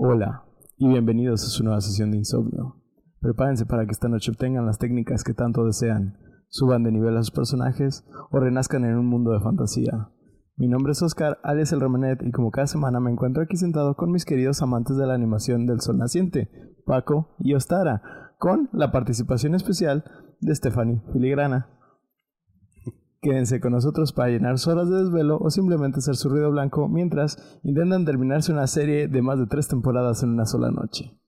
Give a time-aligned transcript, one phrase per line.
[0.00, 0.44] Hola
[0.76, 2.76] y bienvenidos a su nueva sesión de insomnio.
[3.20, 6.16] Prepárense para que esta noche obtengan las técnicas que tanto desean,
[6.48, 10.10] suban de nivel a sus personajes o renazcan en un mundo de fantasía.
[10.56, 13.96] Mi nombre es Oscar, alias el Remanet, y como cada semana me encuentro aquí sentado
[13.96, 16.48] con mis queridos amantes de la animación del sol naciente,
[16.86, 20.04] Paco y Ostara, con la participación especial
[20.40, 21.76] de Stephanie Filigrana.
[23.20, 26.88] Quédense con nosotros para llenar sus horas de desvelo o simplemente hacer su ruido blanco
[26.88, 31.18] mientras intentan terminarse una serie de más de tres temporadas en una sola noche.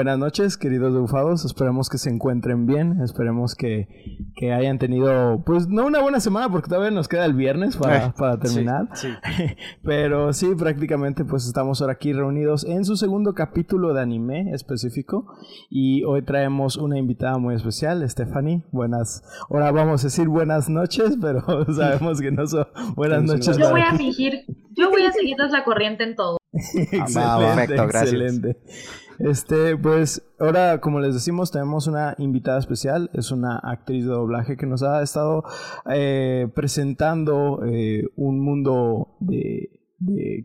[0.00, 1.44] Buenas noches, queridos bufados.
[1.44, 3.02] Esperemos que se encuentren bien.
[3.02, 3.86] Esperemos que,
[4.34, 8.06] que, hayan tenido, pues, no una buena semana, porque todavía nos queda el viernes para,
[8.06, 8.88] eh, para terminar.
[9.84, 15.36] Pero sí, prácticamente, pues, estamos ahora aquí reunidos en su segundo capítulo de anime específico.
[15.68, 18.64] Y hoy traemos una invitada muy especial, Stephanie.
[18.72, 21.42] Buenas, ahora vamos a decir buenas noches, pero
[21.74, 23.58] sabemos que no son buenas noches.
[23.58, 26.38] Yo voy a fingir, yo voy a seguirnos la corriente en todo.
[26.54, 28.14] excelente, ah, perfecto, gracias.
[28.14, 28.56] excelente.
[29.20, 33.10] Este, pues ahora, como les decimos, tenemos una invitada especial.
[33.12, 35.44] Es una actriz de doblaje que nos ha estado
[35.90, 39.76] eh, presentando eh, un mundo de,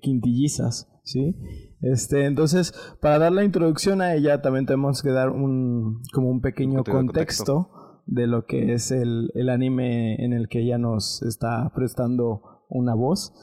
[0.01, 1.35] quintillizas, ¿sí?
[1.81, 6.41] Este, entonces, para dar la introducción a ella, también tenemos que dar un, como un
[6.41, 7.69] pequeño contexto,
[8.05, 13.33] de lo que es el, anime en el que ella nos está prestando una voz.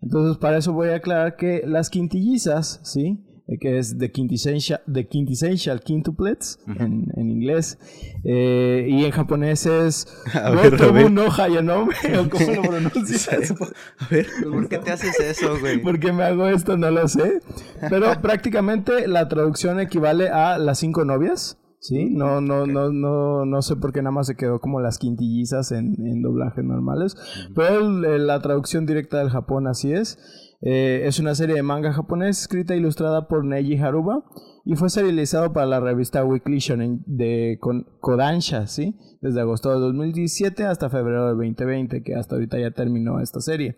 [0.00, 3.27] Entonces, para eso voy a aclarar que las quintillizas, ¿sí?
[3.56, 7.78] Que es The Quintessential, The Quintessential Quintuplets en, en, inglés.
[8.24, 10.06] Eh, y en japonés es
[11.10, 13.54] no Hayanome, o cómo lo pronuncias.
[13.98, 15.78] a ver, ¿por qué te haces eso, güey?
[15.82, 16.76] ¿Por qué me hago esto?
[16.76, 17.40] No lo sé.
[17.88, 21.58] Pero prácticamente la traducción equivale a las cinco novias.
[21.80, 24.98] Sí, no, no, no, no, no sé por qué nada más se quedó como las
[24.98, 27.16] quintillizas en, en doblajes normales.
[27.54, 30.18] Pero la traducción directa del Japón así es.
[30.60, 34.24] Eh, es una serie de manga japonés escrita e ilustrada por Neji Haruba
[34.64, 37.58] y fue serializado para la revista Weekly Shonen de
[38.00, 38.96] Kodansha, ¿sí?
[39.20, 43.76] Desde agosto de 2017 hasta febrero de 2020, que hasta ahorita ya terminó esta serie.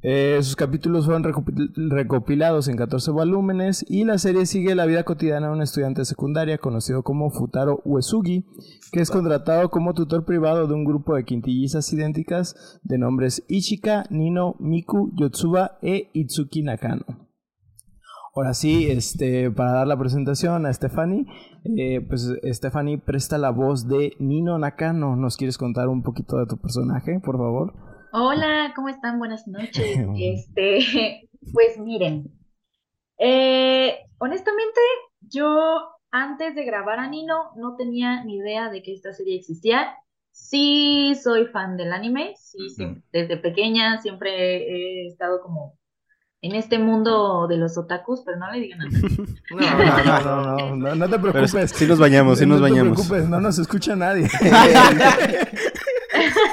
[0.00, 1.24] Eh, sus capítulos fueron
[1.90, 6.58] recopilados en 14 volúmenes y la serie sigue la vida cotidiana de un estudiante secundaria
[6.58, 8.46] conocido como Futaro Uesugi,
[8.92, 14.04] que es contratado como tutor privado de un grupo de quintillizas idénticas de nombres Ichika,
[14.10, 17.04] Nino, Miku, Yotsuba e Itsuki Nakano.
[18.36, 21.26] Ahora sí, este, para dar la presentación a Stephanie,
[21.76, 25.16] eh, pues Stephanie presta la voz de Nino Nakano.
[25.16, 27.87] ¿Nos quieres contar un poquito de tu personaje, por favor?
[28.12, 29.18] Hola, ¿cómo están?
[29.18, 29.98] Buenas noches.
[30.18, 32.30] Este, pues miren,
[33.18, 34.80] eh, honestamente,
[35.20, 39.94] yo antes de grabar a Nino no tenía ni idea de que esta serie existía.
[40.30, 42.68] Sí, soy fan del anime, sí,
[43.12, 45.76] desde pequeña siempre he estado como
[46.40, 48.78] en este mundo de los otakus, pero no le digan
[49.50, 50.20] nada.
[50.20, 51.72] No, no, no, no, no, te preocupes.
[51.72, 52.96] sí nos bañamos, sí nos bañamos.
[52.96, 54.28] No te preocupes, no nos escucha nadie.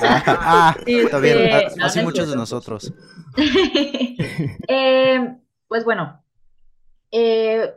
[0.02, 2.94] Ah, está bien, este, así muchos de nosotros.
[4.68, 5.36] eh,
[5.68, 6.24] pues bueno,
[7.12, 7.74] eh,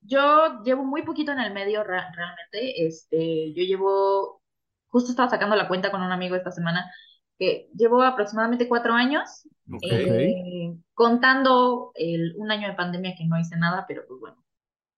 [0.00, 2.86] yo llevo muy poquito en el medio realmente.
[2.86, 4.42] Este, yo llevo,
[4.88, 6.90] justo estaba sacando la cuenta con un amigo esta semana,
[7.38, 9.48] que llevo aproximadamente cuatro años,
[9.90, 14.36] eh, contando el, un año de pandemia que no hice nada, pero pues bueno.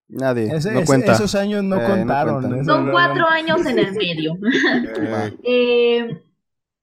[0.08, 0.52] Nadie.
[0.72, 1.12] no cuenta.
[1.12, 2.64] Esos años no eh, contaron.
[2.64, 4.34] Son cuatro años en el medio.
[5.42, 6.22] Eh,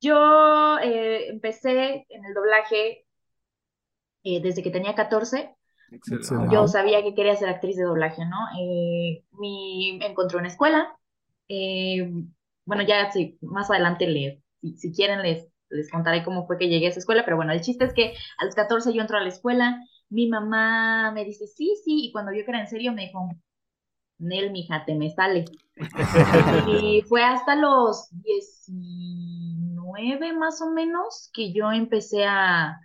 [0.03, 3.05] yo empecé en el doblaje
[4.23, 5.55] desde que tenía 14.
[6.51, 8.38] Yo sabía que quería ser actriz de doblaje, ¿no?
[9.39, 10.95] me encontré una escuela.
[12.65, 14.44] bueno, ya sí, más adelante le
[14.75, 17.61] si, quieren les, les contaré cómo fue que llegué a esa escuela, pero bueno, el
[17.61, 19.79] chiste es que a los 14 yo entro a la escuela,
[20.09, 23.29] mi mamá me dice, sí, sí, y cuando vio que era en serio me dijo,
[24.19, 25.45] Nel, mija, te me sale.
[26.68, 32.80] y fue hasta los 19 más o menos que yo empecé a,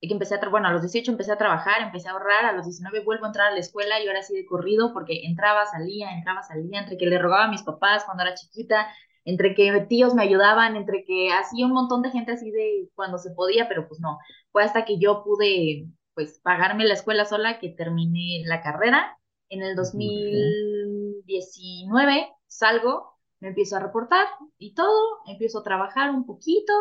[0.00, 2.64] que empecé a, bueno, a los 18 empecé a trabajar, empecé a ahorrar, a los
[2.64, 6.12] 19 vuelvo a entrar a la escuela y ahora sí de corrido porque entraba, salía,
[6.12, 8.86] entraba, salía, entre que le rogaba a mis papás cuando era chiquita,
[9.24, 13.18] entre que tíos me ayudaban, entre que hacía un montón de gente así de cuando
[13.18, 14.18] se podía, pero pues no.
[14.52, 19.18] Fue hasta que yo pude, pues, pagarme la escuela sola que terminé la carrera.
[19.48, 24.26] En el 2019 salgo, me empiezo a reportar
[24.58, 26.74] y todo, empiezo a trabajar un poquito.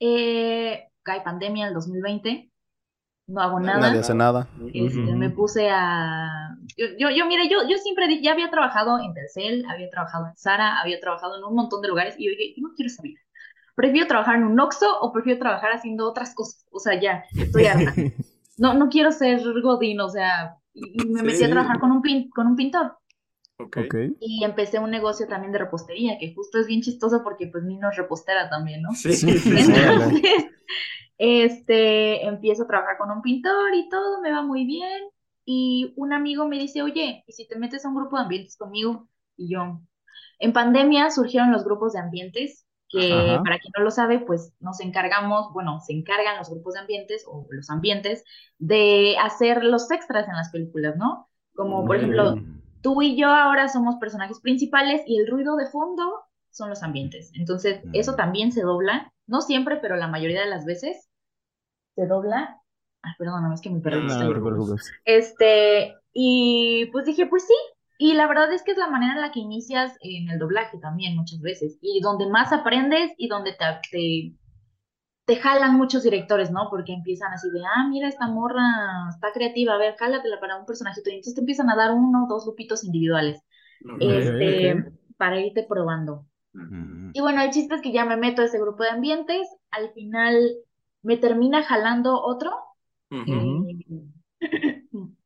[0.00, 2.50] Eh, cae pandemia en el 2020
[3.26, 3.80] no hago nada.
[3.80, 4.48] Nadie hace nada.
[4.72, 6.56] Este, me puse a...
[6.76, 10.36] Yo, yo, yo mire, yo, yo siempre ya había trabajado en Telcel, había trabajado en
[10.36, 13.02] Sara, había trabajado en un montón de lugares y yo dije, yo no quiero esa
[13.02, 13.20] vida.
[13.74, 16.64] Prefiero trabajar en un Oxxo o prefiero trabajar haciendo otras cosas.
[16.70, 17.94] O sea, ya, estoy harta.
[18.58, 22.28] No, no quiero ser godín, o sea, y, me metí a trabajar con un, pin,
[22.30, 22.98] con un pintor.
[23.58, 24.14] Okay.
[24.20, 27.88] Y empecé un negocio también de repostería, que justo es bien chistoso porque pues Nino
[27.88, 28.92] es repostera también, ¿no?
[28.92, 29.50] Sí, sí, sí.
[29.56, 30.22] Entonces,
[31.18, 35.02] este, empiezo a trabajar con un pintor y todo me va muy bien.
[35.46, 38.56] Y un amigo me dice, oye, ¿y si te metes a un grupo de ambientes
[38.56, 39.08] conmigo?
[39.36, 39.80] Y yo,
[40.38, 44.80] en pandemia surgieron los grupos de ambientes, que para quien no lo sabe, pues nos
[44.80, 48.24] encargamos, bueno, se encargan los grupos de ambientes o los ambientes
[48.58, 51.28] de hacer los extras en las películas, ¿no?
[51.54, 52.36] Como por ejemplo,
[52.82, 57.32] tú y yo ahora somos personajes principales y el ruido de fondo son los ambientes.
[57.34, 61.08] Entonces, eso también se dobla, no siempre, pero la mayoría de las veces
[61.94, 62.60] se dobla.
[63.02, 64.24] Ay, perdóname, es que mi perro está
[65.04, 67.54] Este, y pues dije, pues sí.
[67.98, 70.78] Y la verdad es que es la manera en la que inicias en el doblaje
[70.78, 71.78] también muchas veces.
[71.80, 74.34] Y donde más aprendes y donde te, te,
[75.24, 76.68] te jalan muchos directores, ¿no?
[76.70, 80.66] Porque empiezan así de, ah, mira, esta morra está creativa, a ver, jálatela para un
[80.66, 81.10] personajito.
[81.10, 83.40] Y entonces te empiezan a dar uno o dos lupitos individuales.
[84.00, 84.84] este,
[85.16, 86.26] para irte probando.
[87.12, 89.48] Y bueno, el chiste es que ya me meto a ese grupo de ambientes.
[89.70, 90.56] Al final
[91.02, 92.52] me termina jalando otro.
[93.10, 93.84] Eh,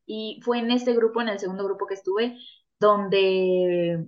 [0.06, 2.36] y fue en ese grupo, en el segundo grupo que estuve,
[2.80, 4.06] donde,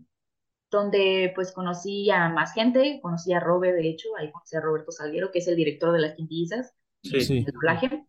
[0.70, 4.90] donde pues conocí a más gente, conocí a Robe, de hecho, ahí conocí a Roberto
[4.90, 7.44] Salguero, que es el director de las quintillizas, sí.
[7.44, 8.04] doblaje.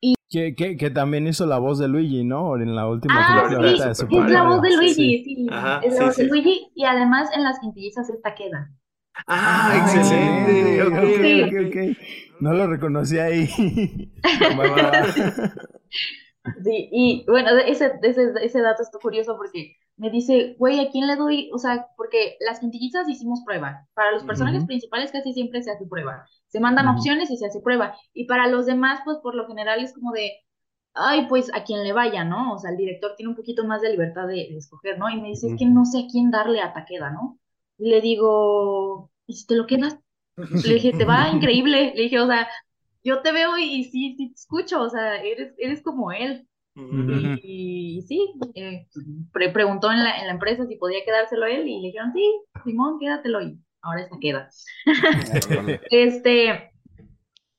[0.00, 0.14] Y...
[0.28, 2.56] Que, que, que, también hizo la voz de Luigi, ¿no?
[2.56, 5.46] En la última ah, sí, es la voz de Luigi, sí,
[5.82, 8.70] es la voz de Luigi, y además en las quintillizas esta queda.
[9.26, 10.82] Ah, ah excelente.
[10.82, 11.96] Okay, okay,
[12.40, 13.48] No lo reconocí ahí.
[16.62, 21.06] sí, y bueno, ese, ese, ese dato está curioso porque me dice, güey, ¿a quién
[21.06, 21.50] le doy?
[21.52, 23.86] O sea, porque las quintillizas hicimos prueba.
[23.94, 26.26] Para los personajes principales casi siempre se hace prueba.
[26.48, 27.96] Se mandan opciones y se hace prueba.
[28.12, 30.32] Y para los demás, pues por lo general es como de,
[30.94, 32.54] ay, pues a quien le vaya, ¿no?
[32.54, 35.08] O sea, el director tiene un poquito más de libertad de, de escoger, ¿no?
[35.10, 37.38] Y me dice, es que no sé a quién darle a Taqueda, ¿no?
[37.78, 39.98] Y le digo, ¿y si te lo quedas?
[40.36, 41.92] Le dije, te va increíble.
[41.94, 42.48] Le dije, o sea,
[43.04, 46.48] yo te veo y, sí, sí te escucho, o sea, eres, eres como él.
[46.74, 48.88] y, sí, eh,
[49.32, 52.24] preguntó en la, en la empresa si podía quedárselo él y le dijeron, sí,
[52.64, 54.48] Simón, quédatelo y ahora está queda.
[55.90, 56.72] este,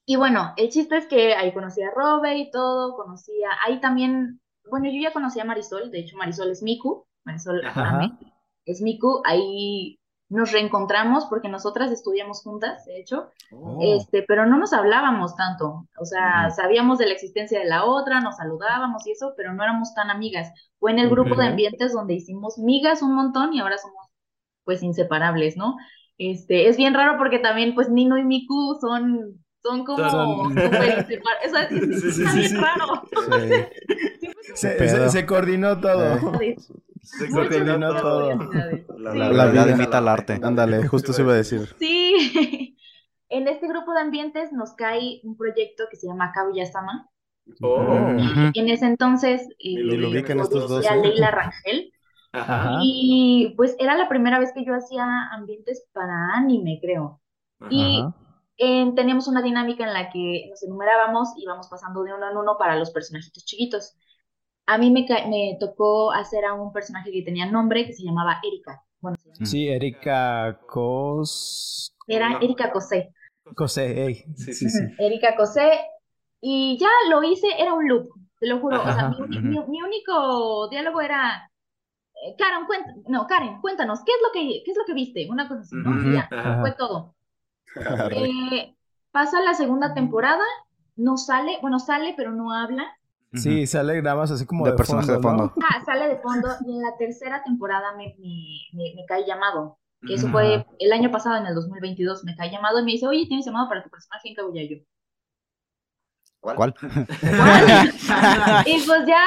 [0.05, 4.41] y bueno, el chiste es que ahí conocí a Robe y todo, conocía, ahí también,
[4.69, 7.61] bueno, yo ya conocí a Marisol, de hecho Marisol es Miku, Marisol
[8.65, 9.99] es Miku, ahí
[10.29, 13.79] nos reencontramos porque nosotras estudiamos juntas, de hecho, oh.
[13.81, 18.21] este, pero no nos hablábamos tanto, o sea, sabíamos de la existencia de la otra,
[18.21, 20.51] nos saludábamos y eso, pero no éramos tan amigas.
[20.79, 24.07] Fue en el grupo de ambientes donde hicimos migas un montón y ahora somos
[24.63, 25.75] pues inseparables, ¿no?
[26.17, 32.07] Este, es bien raro porque también pues Nino y Miku son son como súper inseparables,
[32.07, 33.01] es, bien raro.
[35.09, 36.33] Se, coordinó todo.
[37.05, 38.31] Se coordinó todo.
[38.97, 40.39] La, vida imita al arte.
[40.41, 41.75] Ándale, justo se iba a decir.
[41.79, 42.71] Sí.
[43.27, 47.09] En este grupo de ambientes nos cae un proyecto que se llama Kaguya-sama.
[47.61, 47.81] Oh.
[48.53, 50.85] En ese entonces eh, lo estos dos.
[50.85, 50.95] ¿eh?
[51.01, 51.91] Leila Rangel.
[52.83, 57.19] Y pues era la primera vez que yo hacía ambientes para anime, creo.
[57.69, 58.03] Y
[58.57, 62.57] teníamos una dinámica en la que nos enumerábamos y íbamos pasando de uno en uno
[62.57, 63.95] para los personajitos chiquitos.
[64.67, 68.39] A mí me, me tocó hacer a un personaje que tenía nombre que se llamaba
[68.43, 68.83] Erika.
[68.99, 71.95] Bueno, Sí, Erika Cos...
[72.07, 73.13] Era Erika Cosé.
[73.55, 74.83] Cosé, Sí, sí, sí.
[74.97, 75.71] Erika Cosé.
[76.41, 78.81] Y ya lo hice, era un loop, te lo juro.
[78.81, 81.49] o sea, mi, único diálogo era,
[82.23, 82.67] eh, Karen,
[83.07, 85.27] no, Karen, cuéntanos, ¿qué es lo que, qué es lo que viste?
[85.29, 86.13] Una cosa así, ¿no?
[86.13, 86.29] ya,
[86.61, 87.15] fue todo.
[88.11, 88.75] Eh,
[89.11, 90.43] pasa la segunda temporada,
[90.95, 92.95] no sale, bueno, sale, pero no habla.
[93.33, 95.53] Sí, sale nada más así como de, personaje de fondo.
[95.61, 98.15] Ah, sale de fondo y en la tercera temporada me,
[98.73, 99.77] me, cae llamado.
[100.05, 103.07] Que eso fue el año pasado, en el 2022, me cae llamado y me dice,
[103.07, 104.77] oye, tienes llamado para tu personaje en Kaguyayo.
[106.39, 106.55] ¿Cuál?
[106.55, 106.75] ¿Cuál?
[108.67, 109.23] y pues ya,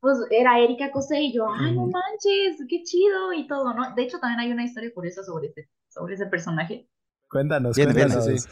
[0.00, 3.94] pues era Erika Cosé y yo, ay, no manches, qué chido y todo, ¿no?
[3.94, 6.88] De hecho, también hay una historia curiosa sobre este, sobre ese personaje.
[7.28, 8.48] Cuéntanos, cuéntanos.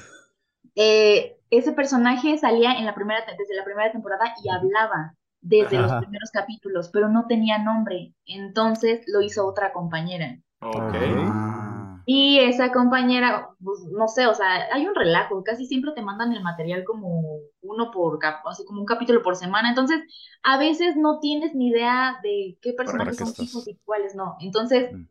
[0.74, 5.92] Eh, ese personaje salía en la primera, desde la primera temporada y hablaba desde los
[5.94, 8.14] primeros capítulos, pero no tenía nombre.
[8.26, 10.38] Entonces lo hizo otra compañera.
[10.60, 10.94] Ok.
[10.94, 12.02] Ah.
[12.06, 16.32] Y esa compañera, pues, no sé, o sea, hay un relajo, casi siempre te mandan
[16.32, 20.00] el material como uno por, así como un capítulo por semana, entonces
[20.42, 24.36] a veces no tienes ni idea de qué personajes son hijos y cuáles no.
[24.40, 25.06] Entonces, mm.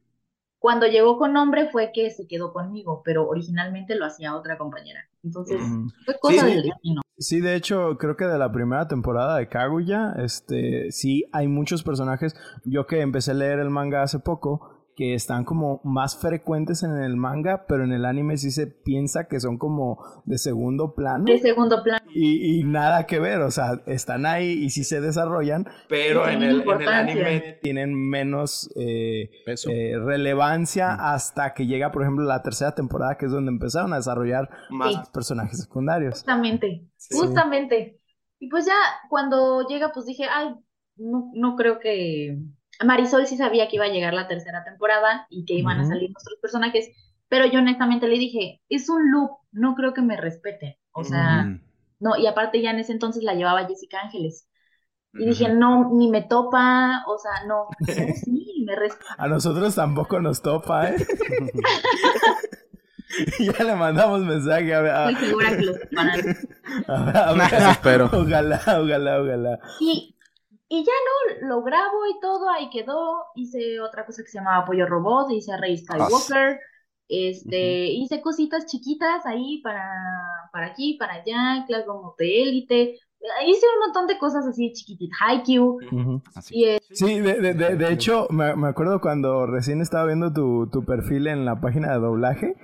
[0.57, 5.08] cuando llegó con nombre fue que se quedó conmigo, pero originalmente lo hacía otra compañera.
[5.23, 5.61] Entonces,
[6.05, 7.01] fue cosa del destino.
[7.17, 11.83] Sí, de hecho, creo que de la primera temporada de Kaguya, este, sí hay muchos
[11.83, 12.33] personajes.
[12.63, 17.01] Yo que empecé a leer el manga hace poco, que están como más frecuentes en
[17.01, 21.23] el manga, pero en el anime sí se piensa que son como de segundo plano.
[21.23, 22.05] De segundo plano.
[22.13, 25.65] Y, nada que ver, o sea, están ahí y sí se desarrollan.
[25.87, 30.99] Pero en el, anime tienen menos eh, eh, relevancia mm.
[30.99, 35.09] hasta que llega, por ejemplo, la tercera temporada, que es donde empezaron a desarrollar más
[35.11, 36.15] personajes secundarios.
[36.15, 38.01] Justamente, justamente.
[38.37, 38.75] Y pues ya
[39.09, 40.55] cuando llega, pues dije, ay,
[40.97, 42.37] no, no creo que
[42.85, 46.11] Marisol sí sabía que iba a llegar la tercera temporada y que iban a salir
[46.11, 46.89] nuestros personajes,
[47.27, 50.79] pero yo honestamente le dije, es un loop, no creo que me respete.
[50.91, 51.59] O sea,
[51.99, 54.47] no, y aparte ya en ese entonces la llevaba Jessica Ángeles.
[55.13, 57.67] Y dije, no, ni me topa, o sea, no,
[58.23, 59.15] sí, me respeta.
[59.17, 60.95] A nosotros tampoco nos topa, ¿eh?
[63.39, 65.09] ya le mandamos mensaje a ver.
[65.09, 65.77] Estoy segura que los
[66.87, 68.05] a ver, espero.
[68.05, 69.59] Ojalá, ojalá, ojalá.
[69.79, 70.15] Y
[70.69, 70.93] y ya
[71.41, 73.25] no, lo grabo y todo, ahí quedó.
[73.35, 76.59] Hice otra cosa que se llamaba Pollo Robot, hice Rey Skywalker.
[77.07, 79.83] Este, hice cositas chiquitas ahí para,
[80.53, 82.99] para aquí, para allá, Classroom de élite,
[83.45, 85.79] hice un montón de cosas así chiquititas, Haikyuu.
[86.91, 91.27] Sí, de, de, de, hecho, me, me, acuerdo cuando recién estaba viendo tu, tu, perfil
[91.27, 92.55] en la página de doblaje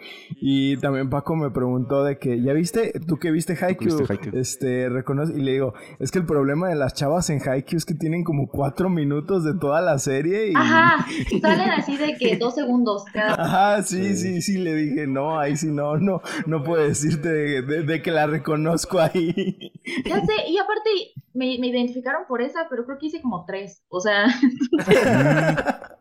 [0.42, 2.94] y también Paco me preguntó de que, ¿ya viste?
[3.06, 4.06] ¿Tú que viste Haikyuu?
[4.34, 7.86] Este, reconoce, y le digo, es que el problema de las chavas en Haikyuu es
[7.86, 10.54] que tienen como cuatro minutos de toda la serie y...
[10.56, 11.06] Ajá,
[11.42, 15.68] salen así de que dos segundos Ajá, sí, sí, sí, le dije, no, ahí sí
[15.68, 19.74] no, no, no puedo decirte de, de que la reconozco ahí.
[20.06, 20.90] Ya sé, y aparte
[21.34, 23.84] me, identificaron por esa, pero creo que hice como tres.
[23.90, 24.26] O sea,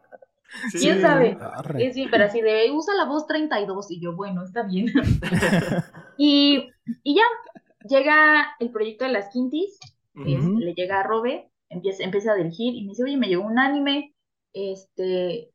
[0.73, 1.37] quién sabe.
[1.79, 4.87] Es bien, pero así de usa la voz 32 y yo, bueno, está bien.
[6.19, 6.71] y,
[7.03, 7.25] y ya,
[7.89, 9.79] llega el proyecto de las Quintis,
[10.15, 13.59] le llega a Robe, empieza, empieza a dirigir y me dice, oye, me llegó un
[13.59, 14.15] anime,
[14.53, 15.51] este,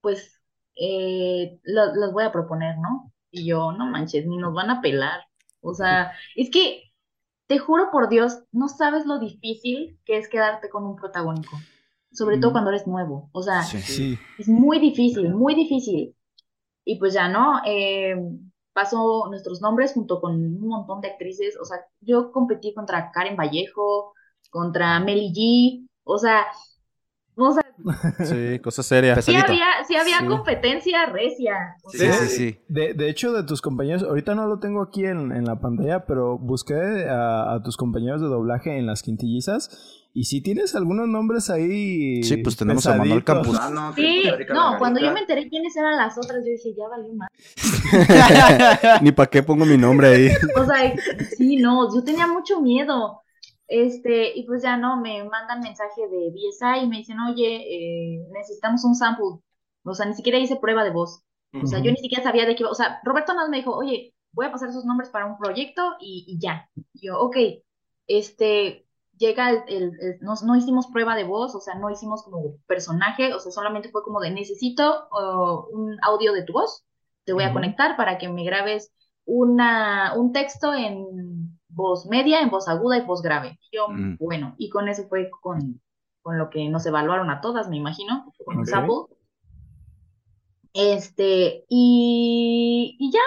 [0.00, 0.40] pues
[0.76, 3.12] eh, los voy a proponer, ¿no?
[3.30, 5.20] Y yo, no manches, ni nos van a pelar.
[5.60, 6.91] O sea, es que
[7.46, 11.56] te juro por Dios, no sabes lo difícil que es quedarte con un protagónico,
[12.12, 12.52] sobre todo mm.
[12.52, 13.28] cuando eres nuevo.
[13.32, 16.16] O sea, es muy difícil, muy difícil.
[16.84, 17.60] Y pues ya, ¿no?
[17.64, 18.16] Eh,
[18.72, 21.56] pasó nuestros nombres junto con un montón de actrices.
[21.60, 24.14] O sea, yo competí contra Karen Vallejo,
[24.50, 25.88] contra Meli G.
[26.04, 26.46] O sea,
[28.24, 29.20] sí, cosa seria.
[29.20, 31.76] Sí había, sí había competencia recia.
[31.88, 32.58] Sí, sí, sí.
[32.68, 36.04] De, de, hecho, de tus compañeros, ahorita no lo tengo aquí en, en la pantalla,
[36.06, 39.98] pero busqué a, tus compañeros de doblaje en las quintillizas.
[40.14, 42.22] Y si tienes algunos nombres ahí.
[42.22, 43.56] Sí, pues tenemos a Manuel Campos.
[43.58, 46.86] Ah, no, sí, no, cuando yo me enteré quiénes eran las otras, yo dije, ya
[46.88, 47.30] valió más.
[49.02, 50.28] Ni para qué pongo mi nombre ahí.
[50.56, 50.94] O sea,
[51.36, 53.21] sí, no, yo tenía mucho miedo.
[53.72, 58.26] Este, y pues ya no, me mandan mensaje de BSI y me dicen, oye, eh,
[58.30, 59.40] necesitamos un sample.
[59.82, 61.22] O sea, ni siquiera hice prueba de voz.
[61.54, 64.14] O sea, yo ni siquiera sabía de qué O sea, Roberto nos me dijo, oye,
[64.32, 66.68] voy a pasar esos nombres para un proyecto y, ya.
[66.92, 67.36] Y yo, ok,
[68.08, 68.86] este,
[69.16, 73.40] llega el, no, no, hicimos prueba de voz, o sea, no hicimos como personaje, o
[73.40, 75.08] sea, solamente fue como de necesito
[75.72, 76.84] un audio de tu voz,
[77.24, 78.92] te voy a conectar para que me grabes
[79.24, 81.41] una, un texto en
[81.72, 83.58] voz media, en voz aguda y voz grave.
[83.72, 84.16] yo, mm.
[84.20, 85.80] bueno, y con eso fue con,
[86.22, 89.08] con, lo que nos evaluaron a todas, me imagino, con un
[90.72, 93.20] Este, y, y ya,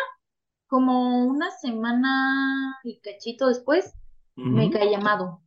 [0.67, 3.93] como una semana y cachito después,
[4.35, 5.41] me cae llamado.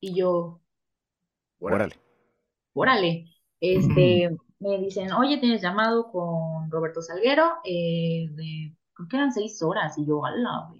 [0.00, 0.60] Y yo,
[1.60, 1.96] órale.
[2.74, 3.26] Órale.
[3.60, 4.30] Este,
[4.60, 9.96] me dicen, oye, tienes llamado con Roberto Salguero, eh, de creo que eran seis horas.
[9.98, 10.70] Y yo, ala,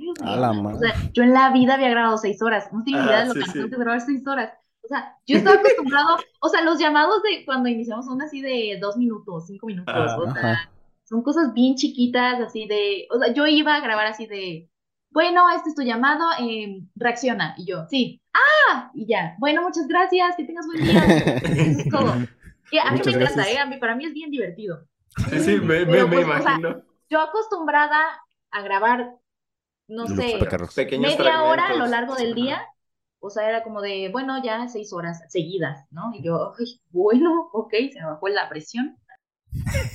[0.66, 2.73] o sea, yo en la vida había grabado seis horas.
[2.73, 3.59] No tenía idea de lo que sí.
[3.59, 4.52] de grabar seis horas.
[4.85, 8.78] O sea, yo estaba acostumbrado, o sea, los llamados de cuando iniciamos son así de
[8.81, 10.69] dos minutos, cinco minutos, o sea,
[11.04, 14.69] son cosas bien chiquitas, así de, o sea, yo iba a grabar así de,
[15.11, 19.87] bueno, este es tu llamado, eh, reacciona, y yo, sí, ah, y ya, bueno, muchas
[19.87, 21.04] gracias, que tengas buen día,
[21.45, 22.11] eso es todo.
[22.11, 22.26] a mí
[23.04, 23.59] me encanta, ¿eh?
[23.59, 24.81] a mí, para mí es bien divertido.
[25.31, 26.83] Sí, sí, me, me, pues, imagino.
[27.12, 28.00] Yo acostumbrada
[28.50, 29.16] a grabar,
[29.87, 30.38] no sé,
[30.99, 32.62] media hora a lo largo del día.
[33.21, 36.12] O sea, era como de, bueno, ya seis horas seguidas, ¿no?
[36.12, 36.54] Y yo,
[36.90, 38.97] bueno, ok, se me bajó la presión.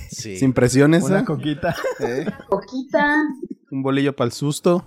[0.08, 0.36] Sí.
[0.36, 1.04] Sin presiones.
[1.04, 1.24] Una ¿eh?
[1.24, 1.76] coquita.
[2.48, 3.22] Coquita.
[3.70, 4.84] Un bolillo para el susto.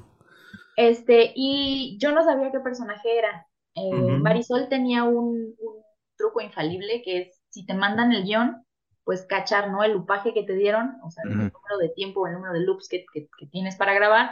[0.76, 3.48] Este, y yo no sabía qué personaje era.
[3.76, 5.56] Eh, Marisol tenía un,
[6.18, 8.66] truco infalible que es, si te mandan el guion,
[9.04, 9.84] pues cachar, ¿no?
[9.84, 12.88] El lupaje que te dieron, o sea, el número de tiempo, el número de loops
[12.88, 13.06] que,
[13.52, 14.32] tienes para grabar,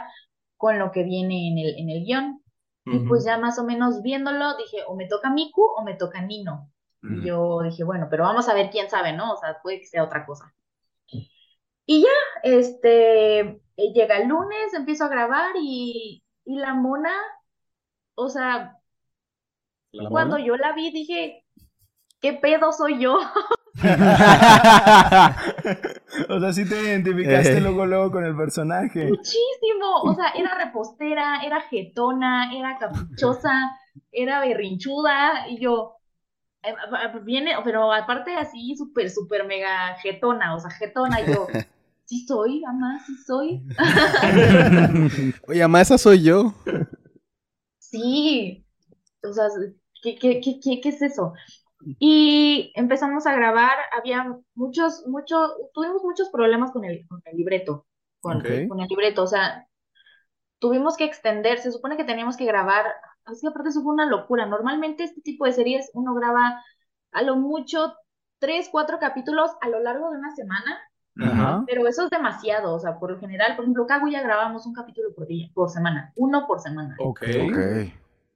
[0.56, 2.42] con lo que viene en el, en el guion.
[2.86, 6.22] Y pues ya más o menos viéndolo, dije, o me toca Miku o me toca
[6.22, 6.70] Nino.
[7.02, 9.32] Y yo dije, bueno, pero vamos a ver quién sabe, ¿no?
[9.32, 10.52] O sea, puede que sea otra cosa.
[11.86, 12.08] Y ya,
[12.42, 17.12] este, eh, llega el lunes, empiezo a grabar y, y la mona,
[18.14, 18.76] o sea,
[20.08, 21.44] cuando yo la vi dije,
[22.20, 23.18] ¿qué pedo soy yo?
[26.28, 27.60] o sea, sí te identificaste eh.
[27.60, 29.06] luego, luego con el personaje.
[29.06, 30.02] Muchísimo.
[30.02, 33.70] O sea, era repostera, era jetona, era caprichosa,
[34.12, 35.48] era berrinchuda.
[35.48, 35.96] Y yo,
[36.62, 36.74] eh,
[37.22, 40.54] viene, pero aparte así, súper, súper mega jetona.
[40.54, 41.20] O sea, jetona.
[41.22, 41.46] Y yo,
[42.04, 43.62] sí soy, mamá, sí soy.
[45.48, 46.52] Oye, mamá, esa soy yo.
[47.78, 48.66] Sí.
[49.22, 49.46] O sea,
[50.02, 51.34] ¿qué, qué, qué, qué es eso?
[51.98, 57.86] Y empezamos a grabar, había muchos, muchos, tuvimos muchos problemas con el, con el libreto,
[58.20, 59.66] con, con el libreto, o sea,
[60.58, 62.86] tuvimos que extender, se supone que teníamos que grabar,
[63.24, 66.62] así aparte eso fue una locura, normalmente este tipo de series uno graba
[67.12, 67.94] a lo mucho
[68.38, 70.78] tres, cuatro capítulos a lo largo de una semana,
[71.66, 75.14] pero eso es demasiado, o sea, por lo general, por ejemplo, Kaguya grabamos un capítulo
[75.14, 76.96] por día, por semana, uno por semana.
[76.98, 77.22] Ok.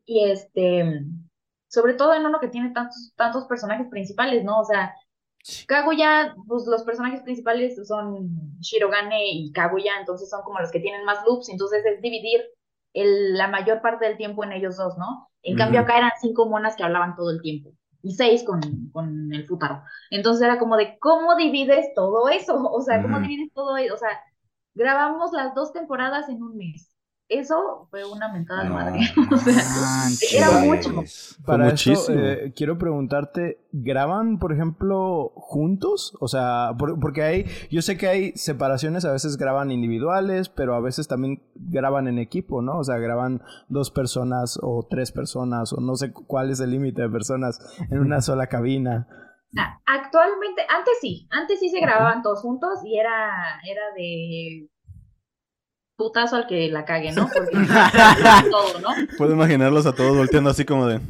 [0.07, 1.03] Y este,
[1.75, 4.61] sobre todo en uno que tiene tantos, tantos personajes principales, ¿no?
[4.61, 4.95] O sea,
[5.67, 11.05] Kaguya, pues los personajes principales son Shirogane y Kaguya, entonces son como los que tienen
[11.05, 12.43] más loops, entonces es dividir
[12.95, 15.29] el, la mayor parte del tiempo en ellos dos, ¿no?
[15.43, 18.61] En cambio acá eran cinco monas que hablaban todo el tiempo y seis con,
[18.93, 19.83] con el Futaro.
[20.11, 22.57] Entonces era como de, ¿cómo divides todo eso?
[22.73, 23.95] O sea, ¿cómo divides todo eso?
[23.95, 24.21] O sea,
[24.75, 26.94] grabamos las dos temporadas en un mes
[27.29, 29.01] eso fue una mentada de madre.
[29.33, 31.03] o sea, era mucho.
[31.45, 32.19] Para muchísimo.
[32.19, 36.17] Eh, quiero preguntarte, ¿graban, por ejemplo, juntos?
[36.21, 40.81] O sea, porque hay, yo sé que hay separaciones, a veces graban individuales, pero a
[40.81, 42.79] veces también graban en equipo, ¿no?
[42.79, 47.03] O sea, graban dos personas o tres personas, o no sé cuál es el límite
[47.03, 47.59] de personas
[47.91, 49.09] en una sola cabina.
[49.87, 54.69] Actualmente, antes sí, antes sí se grababan todos juntos y era, era de
[55.97, 57.29] putazo al que la cague, ¿no?
[57.35, 57.57] Porque
[58.51, 58.89] todo, ¿no?
[59.17, 61.01] Puedo imaginarlos a todos volteando así como de.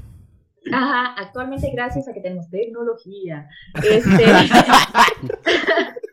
[0.72, 3.48] Ajá, actualmente gracias a que tenemos tecnología.
[3.74, 4.24] Este,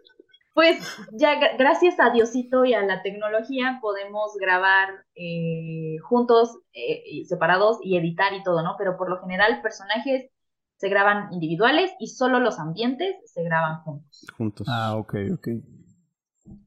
[0.53, 0.77] pues
[1.13, 7.97] ya gracias a Diosito y a la tecnología podemos grabar eh, juntos, eh, separados y
[7.97, 8.75] editar y todo, ¿no?
[8.77, 10.29] Pero por lo general personajes
[10.75, 14.25] se graban individuales y solo los ambientes se graban juntos.
[14.35, 14.67] Juntos.
[14.69, 15.47] Ah, ok, ok.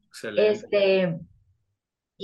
[0.07, 0.51] Excelente.
[0.51, 1.21] Este,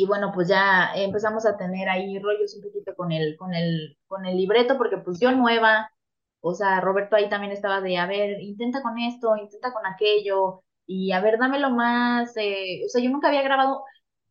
[0.01, 3.99] y bueno, pues ya empezamos a tener ahí rollos un poquito con el, con el,
[4.07, 5.93] con el libreto, porque pues yo nueva,
[6.41, 10.63] o sea, Roberto ahí también estaba de, a ver, intenta con esto, intenta con aquello,
[10.87, 13.85] y a ver, dámelo más, eh, o sea, yo nunca había grabado,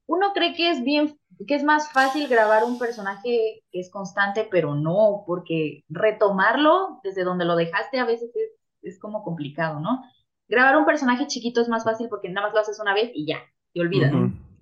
[0.07, 4.47] uno cree que es bien, que es más fácil grabar un personaje que es constante,
[4.49, 8.51] pero no, porque retomarlo desde donde lo dejaste a veces es,
[8.81, 10.01] es como complicado, ¿no?
[10.47, 13.27] Grabar un personaje chiquito es más fácil porque nada más lo haces una vez y
[13.27, 13.37] ya,
[13.71, 14.11] te olvidas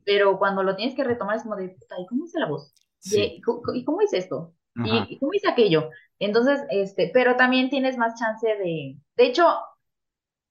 [0.07, 2.73] pero cuando lo tienes que retomar es como de, ¿y cómo hice la voz?
[3.03, 4.53] ¿Y, cómo hice esto?
[4.75, 5.89] ¿Y, cómo hice aquello?
[6.17, 9.45] Entonces, este, pero también tienes más chance de, de hecho,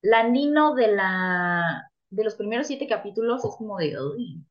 [0.02, 4.44] la Nino de la, de los primeros siete capítulos es como de, uy.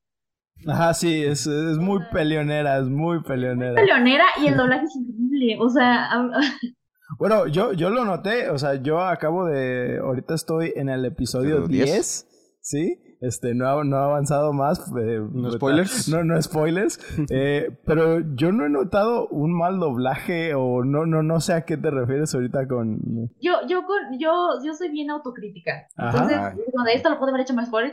[0.68, 3.74] Ajá, sí, es, es muy peleonera, es muy peleonera.
[3.74, 6.10] Muy peleonera y el doblaje es increíble, o sea...
[7.20, 11.68] Bueno, yo, yo lo noté, o sea, yo acabo de, ahorita estoy en el episodio
[11.68, 13.05] 10, ¿sí?
[13.22, 14.80] Este, no ha, no ha avanzado más.
[15.00, 16.08] Eh, ¿No spoilers?
[16.10, 17.00] No, no spoilers.
[17.30, 21.66] Eh, pero yo no he notado un mal doblaje o no, no, no sé a
[21.66, 23.00] qué te refieres ahorita con...
[23.42, 23.84] Yo, yo,
[24.20, 25.88] yo, yo soy bien autocrítica.
[25.98, 26.38] Entonces,
[26.86, 27.84] de esto lo puedo haber hecho mejor.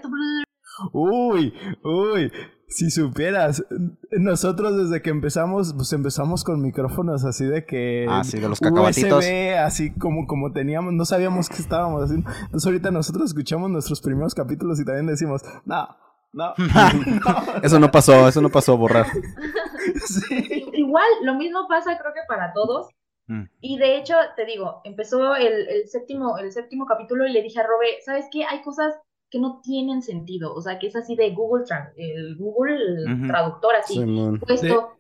[0.93, 2.33] Uy, uy.
[2.75, 3.65] Si supieras,
[4.11, 8.07] nosotros desde que empezamos, pues empezamos con micrófonos así de que...
[8.09, 9.27] Ah, sí, de los cacabatitos.
[9.59, 12.31] así como, como teníamos, no sabíamos qué estábamos haciendo.
[12.31, 15.87] Entonces ahorita nosotros escuchamos nuestros primeros capítulos y también decimos, no,
[16.33, 16.55] no.
[17.63, 19.07] eso no pasó, eso no pasó, borrar.
[20.73, 22.89] Igual, lo mismo pasa creo que para todos.
[23.27, 23.45] Mm.
[23.61, 27.61] Y de hecho, te digo, empezó el, el, séptimo, el séptimo capítulo y le dije
[27.61, 28.45] a Robe, ¿sabes qué?
[28.45, 28.95] Hay cosas
[29.33, 31.65] que no tienen sentido, o sea, que es así de Google,
[31.97, 33.99] el Google traductor así,
[34.47, 34.91] puesto.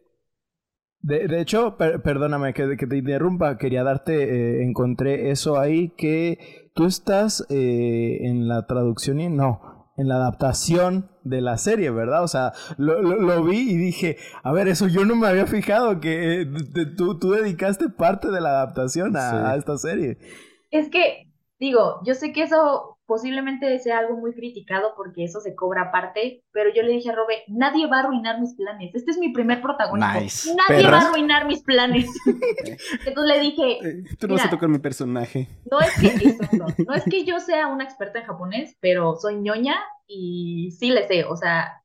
[1.00, 6.70] De, de, hecho, perdóname que, que, te interrumpa, quería darte, eh, encontré eso ahí, que
[6.74, 12.22] tú estás eh, en la traducción y no, en la adaptación de la serie, ¿verdad?
[12.22, 16.00] O sea, lo, lo, vi y dije, a ver, eso yo no me había fijado,
[16.00, 16.46] que eh,
[16.96, 20.16] tú, tú, dedicaste parte de la adaptación a esta serie.
[20.70, 25.54] Es que, digo, yo sé que eso posiblemente sea algo muy criticado porque eso se
[25.54, 28.94] cobra aparte, pero yo le dije a Robe, nadie va a arruinar mis planes.
[28.94, 30.52] Este es mi primer protagonista.
[30.68, 32.06] Nadie va a arruinar mis planes.
[33.06, 35.48] Entonces le dije, eh, tú no vas a tocar mi personaje.
[35.70, 36.36] No es que
[36.86, 41.06] no, es que yo sea una experta en japonés, pero soy ñoña y sí le
[41.06, 41.82] sé, o sea,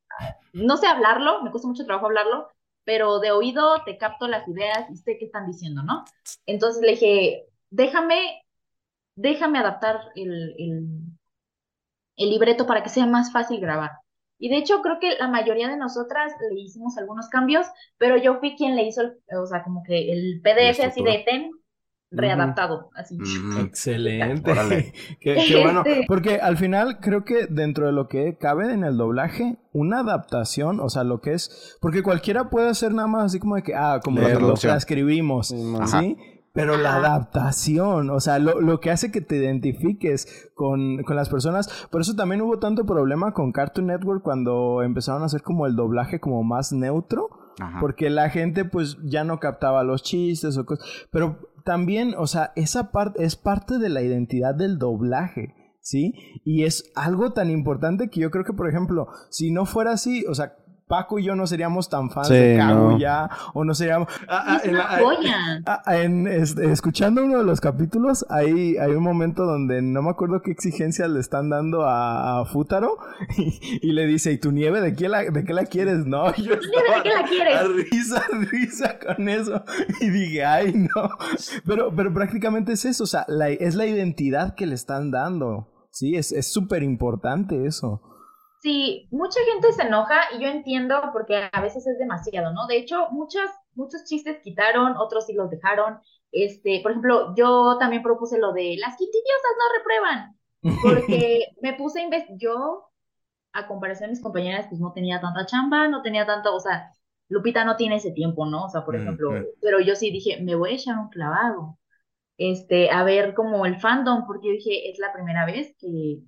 [0.53, 2.47] no sé hablarlo, me cuesta mucho trabajo hablarlo,
[2.83, 6.05] pero de oído te capto las ideas y sé qué están diciendo, ¿no?
[6.45, 8.43] Entonces le dije, déjame
[9.17, 10.87] déjame adaptar el, el,
[12.25, 13.91] libreto para que sea más fácil grabar.
[14.39, 18.39] Y de hecho creo que la mayoría de nosotras le hicimos algunos cambios, pero yo
[18.39, 21.51] fui quien le hizo, o sea, como que el PDF así de TEN
[22.09, 23.17] readaptado, así.
[23.59, 24.93] Excelente.
[25.19, 25.83] qué, bueno.
[25.85, 29.99] Este Porque al final creo que dentro de lo que cabe en el doblaje, una
[29.99, 33.63] adaptación, o sea, lo que es, porque cualquiera puede hacer nada más así como de
[33.63, 36.17] que, ah, como lo, que escribimos, ¿sí?
[36.57, 41.29] Pero la adaptación, o sea, lo, lo, que hace que te identifiques con, con, las
[41.29, 41.87] personas.
[41.91, 45.75] Por eso también hubo tanto problema con Cartoon Network cuando empezaron a hacer como el
[45.75, 47.29] doblaje como más neutro.
[47.79, 50.83] Porque la gente pues ya no captaba los chistes o cosas.
[51.11, 55.53] Pero también, o sea, esa parte es parte de la identidad del doblaje.
[55.79, 56.15] ¿Sí?
[56.43, 60.25] Y es algo tan importante que yo creo que, por ejemplo, si no fuera así,
[60.25, 60.55] o sea,
[60.87, 64.07] Paco y yo no seríamos tan fans de Kaguya o no seríamos...
[64.29, 69.81] Ah, ah, ah, en, este, escuchando uno de los capítulos, hay, hay un momento donde
[69.81, 72.97] no me acuerdo qué exigencias le están dando a, Futaro
[73.37, 76.05] y, le dice, ¿y tu nieve de qué la, de qué la quieres?
[76.05, 77.91] No, yo ¿Tu nieve de qué la quieres?
[77.91, 79.63] risa, risa con eso.
[79.99, 81.09] Y dije, ay, no.
[81.65, 83.25] Pero, pero prácticamente es eso, o sea,
[83.59, 85.67] es la identidad que le están dando.
[85.91, 88.01] Sí, es súper importante eso.
[88.61, 92.65] Sí, mucha gente se enoja y yo entiendo porque a veces es demasiado, ¿no?
[92.67, 95.99] De hecho, muchos, muchos chistes quitaron, otros sí los dejaron.
[96.31, 100.37] Este, por ejemplo, yo también propuse lo de las quintidiosas no reprueban,
[100.81, 102.89] porque me puse a investigar, yo,
[103.53, 106.91] a comparación de mis compañeras, pues no tenía tanta chamba, no tenía tanto, o sea,
[107.29, 108.65] Lupita no tiene ese tiempo, ¿no?
[108.65, 109.45] O sea, por mm, ejemplo, mm.
[109.61, 111.77] pero yo sí dije, me voy a echar un clavado,
[112.37, 116.19] este, a ver como el fandom, porque yo dije, es la primera vez que,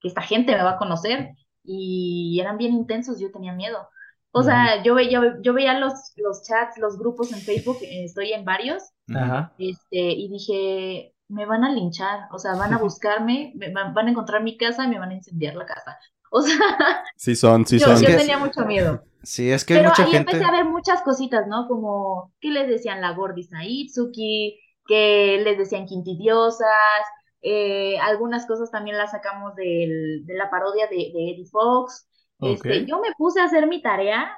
[0.00, 1.30] que esta gente me va a conocer
[1.66, 3.88] y eran bien intensos, yo tenía miedo.
[4.32, 8.32] O sea, yo veía, yo veía los, los chats, los grupos en Facebook, eh, estoy
[8.34, 8.82] en varios,
[9.58, 14.42] este, y dije, me van a linchar, o sea, van a buscarme, van a encontrar
[14.42, 15.98] mi casa y me van a incendiar la casa.
[16.28, 16.58] O sea,
[17.14, 18.02] sí son, sí yo, son.
[18.02, 19.04] Yo tenía mucho miedo.
[19.22, 21.68] Sí, es que Pero mucha ahí empecé a ver muchas cositas, ¿no?
[21.68, 26.68] Como que les decían la gordis a Itsuki, que les decían quintidiosas,
[27.42, 32.08] eh, algunas cosas también las sacamos de la parodia de, Eddie Fox.
[32.40, 34.36] Este, yo me puse a hacer mi tarea.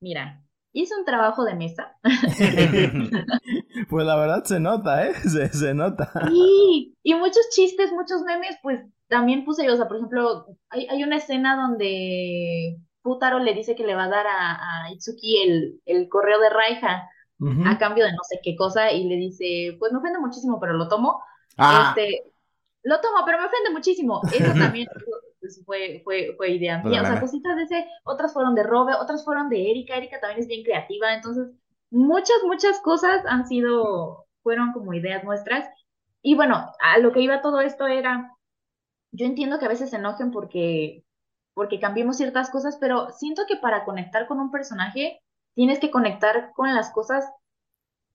[0.00, 1.96] Mira, hice un trabajo de mesa.
[3.90, 5.14] pues la verdad se nota, ¿eh?
[5.52, 6.10] Se, nota.
[6.32, 9.74] Y, y muchos chistes, muchos memes, pues también puse yo.
[9.74, 14.08] O sea, por ejemplo, hay, una escena donde Putaro le dice que le va a
[14.08, 17.08] dar a, Itsuki el, el, correo de Raija
[17.64, 20.74] a cambio de no sé qué cosa y le dice, pues me ofende muchísimo, pero
[20.74, 21.22] lo tomo.
[21.60, 21.94] Ah.
[21.94, 22.32] Este,
[22.82, 24.20] lo tomo, pero me ofende muchísimo.
[24.32, 24.88] Eso también
[25.40, 27.02] pues, fue, fue, fue idea mía.
[27.02, 29.96] O sea, cositas de ese, otras fueron de Robe, otras fueron de Erika.
[29.96, 31.14] Erika también es bien creativa.
[31.14, 31.48] Entonces,
[31.90, 35.68] muchas, muchas cosas han sido, fueron como ideas nuestras.
[36.22, 38.32] Y bueno, a lo que iba todo esto era,
[39.12, 41.04] yo entiendo que a veces se enojen porque,
[41.54, 45.20] porque cambiamos ciertas cosas, pero siento que para conectar con un personaje,
[45.54, 47.24] tienes que conectar con las cosas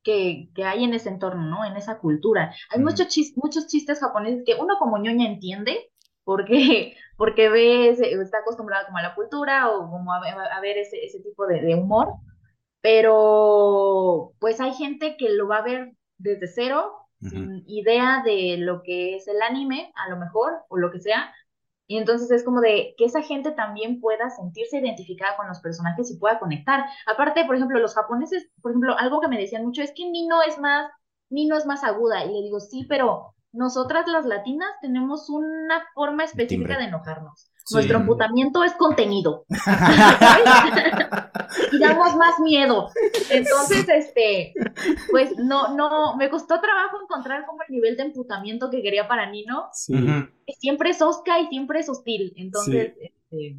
[0.06, 1.65] que, hay en ese entorno, ¿no?
[1.65, 2.54] En esa cultura.
[2.70, 5.91] Hay muchos, muchos chistes japoneses que uno como ñoña entiende,
[6.24, 10.22] porque, porque ve, está acostumbrada como a la cultura o como a,
[10.62, 12.13] ver ese, ese tipo de, de, humor,
[12.82, 18.84] pero pues hay gente que lo va a ver desde cero, sin idea de lo
[18.84, 21.34] que es el anime, a lo mejor, o lo que sea,
[21.88, 26.10] y entonces es como de que esa gente también pueda sentirse identificada con los personajes
[26.10, 26.86] y pueda conectar.
[27.06, 30.41] Aparte, por ejemplo, los japoneses, por ejemplo, algo que me decían mucho es que Nino
[30.41, 30.89] es más,
[31.30, 32.26] Nino es más aguda.
[32.26, 37.52] Y le digo, sí, pero nosotras las latinas tenemos una forma específica de enojarnos.
[37.71, 39.45] Nuestro emputamiento es contenido.
[41.71, 42.89] y damos más miedo.
[43.30, 44.54] Entonces, este,
[45.12, 49.30] pues no, no, me costó trabajo encontrar como el nivel de emputamiento que quería para
[49.30, 49.69] Nino.
[49.71, 52.34] Siempre es osca y siempre es hostil.
[52.36, 53.58] Entonces, este,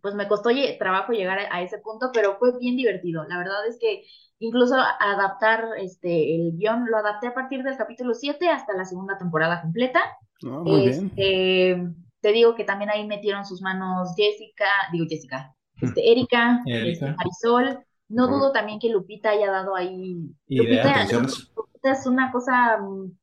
[0.00, 3.24] pues me costó trabajo llegar a, ese punto, pero fue bien divertido.
[3.24, 4.04] La verdad es que
[4.38, 9.18] incluso adaptar este, el guion lo adapté a partir del capítulo 7 hasta la segunda
[9.18, 10.00] temporada completa.
[10.44, 12.05] Ah, muy bien.
[12.26, 17.86] Te digo que también ahí metieron sus manos Jessica, digo Jessica, este, Erika, este, Marisol.
[18.08, 20.28] No dudo también que Lupita haya dado ahí.
[20.48, 22.78] Lupita, Lupita, es una cosa.
[22.78, 23.16] Mm,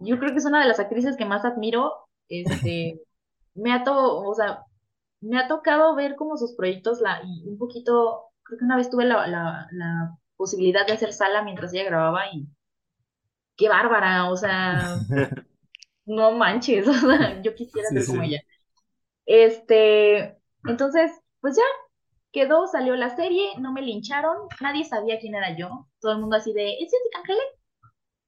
[0.00, 2.08] yo creo que es una de las actrices que más admiro.
[2.28, 3.00] Este,
[3.54, 4.64] me ha to, o sea,
[5.20, 8.32] me ha tocado ver como sus proyectos la, y un poquito.
[8.42, 12.26] Creo que una vez tuve la, la, la posibilidad de hacer sala mientras ella grababa
[12.32, 12.44] y
[13.54, 14.98] qué bárbara, o sea,
[16.06, 18.40] no manches, o sea, yo quisiera ser como ella.
[19.26, 20.36] Este,
[20.66, 21.62] entonces, pues ya,
[22.32, 26.36] quedó, salió la serie, no me lincharon, nadie sabía quién era yo, todo el mundo
[26.36, 27.44] así de, ¿es Jessica Ángeles?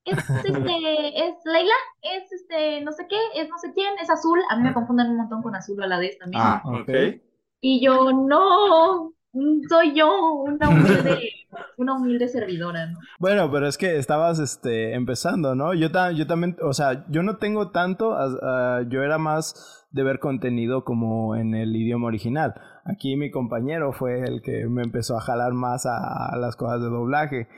[0.04, 4.40] Es este, es Leila, es este, no sé qué, es no sé quién, es azul,
[4.48, 6.42] a mí me confunden un montón con azul a la vez también.
[6.44, 7.20] Ah, ok.
[7.60, 9.12] Y yo, no,
[9.68, 11.20] soy yo, una humilde,
[11.76, 12.98] una humilde servidora, ¿no?
[13.18, 15.74] Bueno, pero es que estabas este, empezando, ¿no?
[15.74, 18.16] Yo, yo también, o sea, yo no tengo tanto,
[18.88, 22.54] yo era más de ver contenido como en el idioma original.
[22.84, 26.88] Aquí mi compañero fue el que me empezó a jalar más a las cosas de
[26.88, 27.48] doblaje.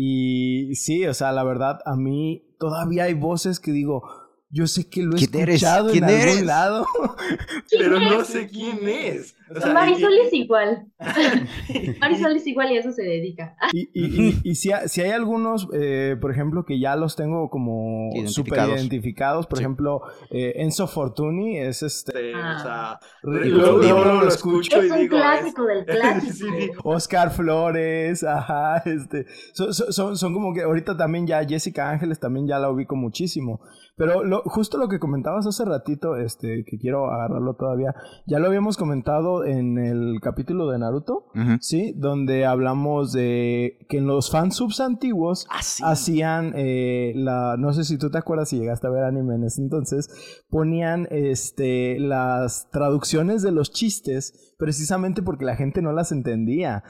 [0.00, 4.02] Y sí, o sea, la verdad, a mí todavía hay voces que digo,
[4.50, 6.86] yo sé que lo he escuchado en algún lado.
[7.70, 9.34] Pero no sé quién es.
[9.72, 10.86] Marisol es igual.
[12.00, 13.56] Marisol es igual y a eso se dedica.
[13.72, 18.10] y, y, y, si, si, hay algunos, eh, por ejemplo, que ya los tengo como
[18.26, 19.46] súper identificados.
[19.46, 22.32] Por ejemplo, eh, Enzo Fortuni es este.
[22.34, 22.56] Ah.
[22.56, 25.16] O sea, luego, lo escucho es y digo.
[25.16, 26.82] un clásico del clásico.
[26.84, 29.26] Oscar Flores, ajá, este.
[29.52, 33.60] Son, son, son como que ahorita también ya Jessica Ángeles también ya la ubico muchísimo.
[33.98, 37.94] Pero lo, justo lo que comentabas hace ratito, este, que quiero agarrarlo todavía,
[38.26, 41.26] ya lo habíamos comentado en el capítulo de Naruto,
[41.60, 41.94] ¿sí?
[41.96, 47.98] Donde hablamos de que en los fansubs antiguos ah, hacían eh, la, no sé si
[47.98, 50.08] tú te acuerdas si llegaste a ver anime en ese entonces,
[50.48, 56.82] ponían este, las traducciones de los chistes precisamente porque la gente no las entendía.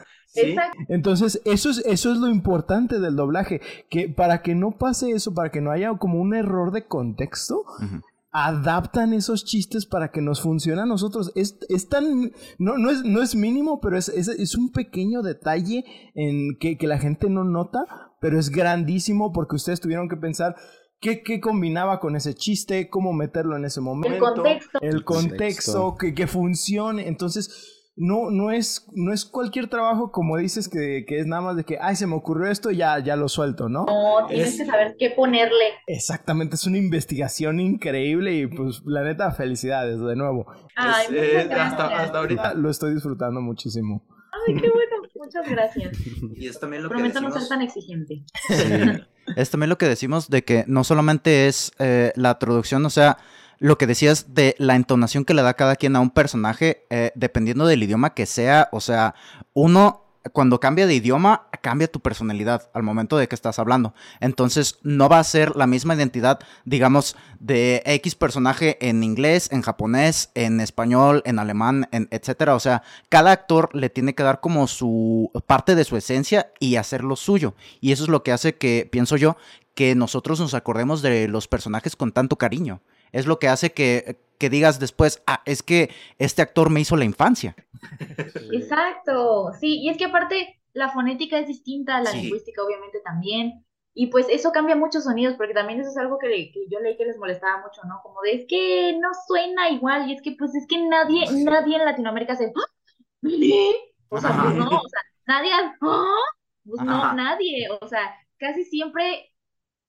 [0.89, 5.35] Entonces, eso es, eso es lo importante del doblaje, que para que no pase eso,
[5.35, 7.65] para que no haya como un error de contexto,
[8.31, 11.33] adaptan esos chistes para que nos funcione a nosotros.
[11.35, 16.57] Es, tan, no, no, es, no es mínimo, pero es, es, un pequeño detalle en
[16.59, 17.87] que, que, la gente no nota,
[18.21, 20.57] pero es grandísimo porque ustedes tuvieron que pensar...
[21.01, 22.91] ¿Qué, ¿Qué, combinaba con ese chiste?
[22.91, 24.17] ¿Cómo meterlo en ese momento?
[24.17, 24.79] El contexto.
[24.83, 27.07] El contexto, que, que funcione.
[27.07, 31.65] Entonces, no, no, es, no es cualquier trabajo como dices que, es nada más de
[31.65, 33.85] que, ay, se me ocurrió esto, ya, ya lo suelto, ¿no?
[33.87, 35.65] No, tienes que saber qué ponerle.
[35.87, 40.47] Exactamente, es una investigación increíble y pues la neta, felicidades de nuevo.
[40.77, 44.07] Ay, eh, hasta, hasta, ahorita lo estoy disfrutando muchísimo.
[44.47, 45.99] Ay, qué bueno, muchas gracias.
[46.37, 47.35] Y es también lo Prometo que decimos...
[47.35, 48.25] no ser tan exigente.
[49.37, 53.19] Es también lo que decimos de que no solamente es eh, la traducción, o sea
[53.59, 57.12] lo que decías de la entonación que le da cada quien a un personaje, eh,
[57.14, 59.14] dependiendo del idioma que sea, o sea,
[59.53, 63.94] uno cuando cambia de idioma, cambia tu personalidad al momento de que estás hablando.
[64.21, 69.62] Entonces, no va a ser la misma identidad, digamos, de X personaje en inglés, en
[69.62, 72.55] japonés, en español, en alemán, en etcétera.
[72.55, 76.77] O sea, cada actor le tiene que dar como su parte de su esencia y
[76.77, 77.55] hacer lo suyo.
[77.81, 79.37] Y eso es lo que hace que, pienso yo,
[79.75, 84.18] que nosotros nos acordemos de los personajes con tanto cariño es lo que hace que,
[84.38, 87.57] digas después, ah, es que este actor me hizo la infancia.
[88.53, 94.09] Exacto, sí, y es que aparte la fonética es distinta, la lingüística obviamente también, y
[94.09, 97.18] pues eso cambia muchos sonidos, porque también eso es algo que, yo leí que les
[97.18, 98.01] molestaba mucho, ¿no?
[98.03, 101.77] Como de, es que no suena igual, y es que pues es que nadie, nadie
[101.77, 102.53] en Latinoamérica se...
[102.55, 103.29] ¡Ah!
[104.11, 105.51] O sea, pues no, o sea, nadie...
[105.53, 106.14] ¡Ah!
[106.64, 109.33] Pues no, nadie, o sea, casi siempre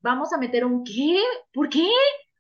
[0.02, 1.22] vamos a meter un ¿qué?
[1.54, 1.90] ¿Por qué?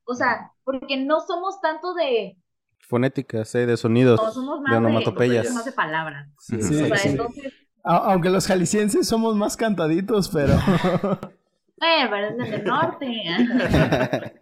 [0.05, 2.37] O sea, porque no somos tanto de...
[2.79, 3.65] Fonéticas, ¿eh?
[3.65, 5.47] de sonidos, no, somos más de onomatopeyas.
[5.47, 6.29] De, más de palabras.
[6.39, 7.53] Sí, o sea, entonces...
[7.83, 10.53] Aunque los jaliscienses somos más cantaditos, pero...
[11.81, 13.05] eh, pero es del norte.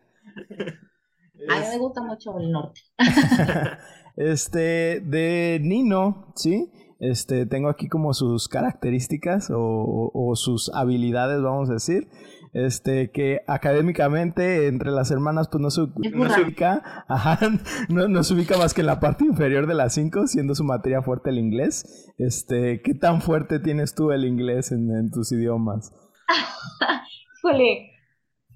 [1.49, 2.81] A mí me gusta mucho el norte.
[4.17, 6.71] este, de Nino, ¿sí?
[6.99, 12.07] Este, tengo aquí como sus características o, o, sus habilidades, vamos a decir.
[12.53, 15.81] Este, que académicamente entre las hermanas pues no se,
[16.11, 17.39] no se ubica, ajá,
[17.89, 20.63] no, no, se ubica más que en la parte inferior de las cinco, siendo su
[20.63, 22.13] materia fuerte el inglés.
[22.17, 25.93] Este, ¿qué tan fuerte tienes tú el inglés en, en tus idiomas?
[27.37, 27.91] Híjole,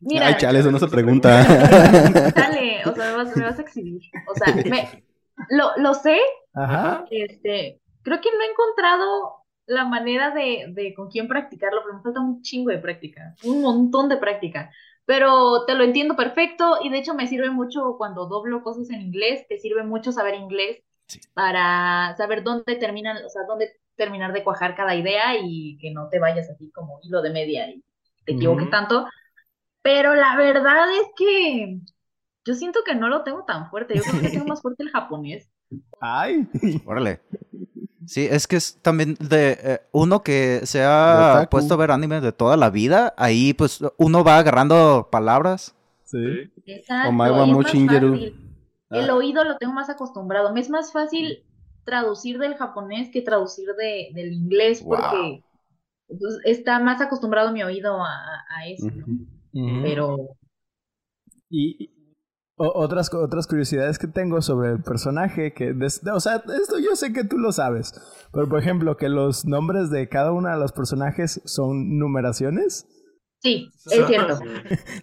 [0.01, 1.43] Mira, Ay, chale, eso no se pregunta.
[2.35, 4.01] Dale, o sea, me vas, me vas a exhibir.
[4.27, 5.05] O sea, me,
[5.49, 6.17] lo, lo sé.
[6.55, 7.05] Ajá.
[7.11, 12.03] Este, creo que no he encontrado la manera de, de con quién practicarlo, pero me
[12.03, 14.71] falta un chingo de práctica, un montón de práctica.
[15.05, 19.01] Pero te lo entiendo perfecto y de hecho me sirve mucho cuando doblo cosas en
[19.01, 21.19] inglés, te sirve mucho saber inglés Sí.
[21.33, 26.07] para saber dónde terminan, o sea, dónde terminar de cuajar cada idea y que no
[26.09, 27.83] te vayas así como hilo de media y
[28.25, 29.07] te equivoques tanto.
[29.81, 31.79] Pero la verdad es que
[32.45, 33.95] yo siento que no lo tengo tan fuerte.
[33.95, 35.49] Yo creo que tengo más fuerte el japonés.
[36.01, 36.47] Ay.
[36.85, 37.21] Órale.
[38.07, 42.21] Sí, es que es también de eh, uno que se ha puesto a ver anime
[42.21, 45.75] de toda la vida, ahí pues uno va agarrando palabras.
[46.05, 46.51] Sí.
[46.65, 48.35] Exacto, mo más fácil.
[48.89, 50.53] El oído lo tengo más acostumbrado.
[50.53, 51.43] Me es más fácil
[51.85, 54.97] traducir del japonés que traducir de, del inglés Wow.
[54.97, 55.43] porque
[56.07, 58.87] pues, está más acostumbrado mi oído a, a eso.
[59.53, 60.35] Pero
[61.49, 61.89] y-
[62.61, 66.95] o- otras, otras curiosidades que tengo sobre el personaje, que, des- o sea, esto yo
[66.95, 67.93] sé que tú lo sabes,
[68.33, 72.85] pero por ejemplo, que los nombres de cada uno de los personajes son numeraciones.
[73.39, 74.39] sí, es cierto.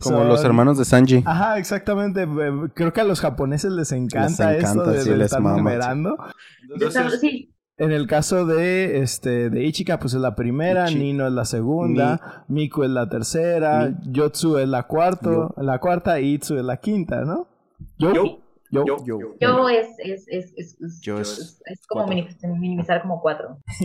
[0.01, 1.23] Como Son- los hermanos de Sanji.
[1.27, 2.23] Ajá, exactamente.
[2.23, 5.41] eh, Creo que a los japoneses les encanta, encanta, esto de, sí, de les estar
[5.43, 5.63] mama, sí.
[5.63, 6.17] numerando.
[6.73, 10.99] Entonces, Sí, En el caso de este de Ichika, pues es la primera, Ichi.
[10.99, 16.35] Nino es la segunda, Miku es la tercera, Yotsu es la cuarto, la cuarta y
[16.35, 17.47] Itsu es la quinta, ¿no?
[17.97, 18.39] Yo, yo,
[18.71, 19.19] yo, yo, yo.
[19.41, 22.57] yo es, es, es, es, es- Yo es- como cuatro.
[22.59, 23.59] minimizar, como cuatro.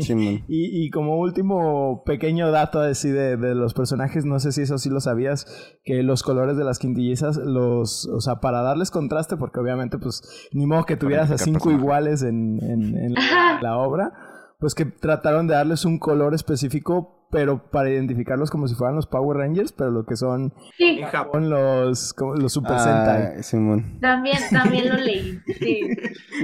[0.48, 4.78] Y, y como último pequeño dato así de, de los personajes, no sé si eso
[4.78, 5.46] sí lo sabías,
[5.84, 10.22] que los colores de las quintillizas, los, o sea, para darles contraste, porque obviamente pues
[10.54, 13.62] ni modo que tuvieras a cinco iguales en, en- en la, Ajá.
[13.62, 14.14] la obra,
[14.60, 19.08] pues que trataron de darles un color específico, pero para identificarlos como si fueran los
[19.08, 21.50] Power Rangers, pero lo que son, Sí, en Japón.
[21.50, 23.34] los, como los Super Sentai.
[23.38, 24.00] Ay, Simón.
[24.00, 25.40] también, también lo leí.
[25.60, 25.82] Sí.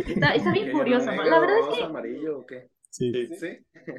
[0.08, 1.24] Está, está bien curioso, ¿no?
[1.24, 2.70] La verdad es que amarillo o qué?
[2.90, 3.14] Sí.
[3.40, 3.48] Sí.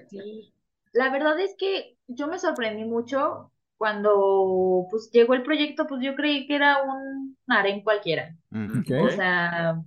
[0.09, 0.53] Sí,
[0.93, 6.15] la verdad es que yo me sorprendí mucho cuando pues llegó el proyecto, pues yo
[6.17, 9.81] creí que era un harén cualquiera, o sea,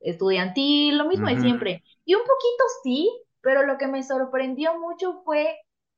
[0.00, 1.82] estudiantil, lo mismo de siempre.
[2.04, 3.10] Y un poquito sí,
[3.42, 5.56] pero lo que me sorprendió mucho fue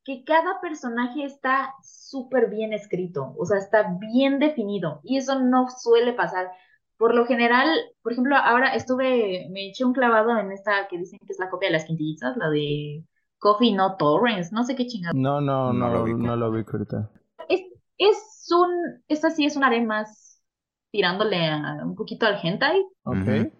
[0.08, 5.66] que cada personaje está súper bien escrito, o sea, está bien definido, y eso no
[5.68, 6.50] suele pasar.
[6.96, 7.68] Por lo general,
[8.02, 11.50] por ejemplo, ahora estuve, me eché un clavado en esta que dicen que es la
[11.50, 13.04] copia de las quintillitas, la de
[13.38, 15.12] Coffee No Torrents, no sé qué chingada.
[15.14, 16.18] No, no, No no, lo ubico.
[16.18, 17.10] no lo vi ahorita.
[17.48, 17.60] Es,
[17.98, 20.42] es un, esta sí es un harem más
[20.90, 22.82] tirándole a- un poquito al hentai.
[23.04, 23.52] Ok.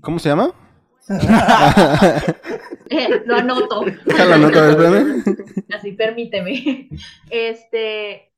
[0.00, 0.52] ¿Cómo se llama?
[2.90, 3.86] Eh, lo anoto.
[3.86, 5.24] Espérame.
[5.74, 6.88] Así, permíteme.
[7.30, 8.32] Este,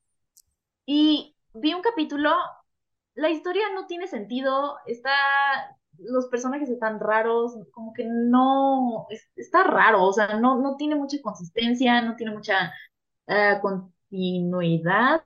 [0.86, 2.32] y vi un capítulo,
[3.14, 5.10] la historia no tiene sentido, está,
[5.98, 10.94] los personajes están raros, como que no, es- está raro, o sea, no, no tiene
[10.96, 12.72] mucha consistencia, no tiene mucha
[13.28, 15.22] eh, continuidad.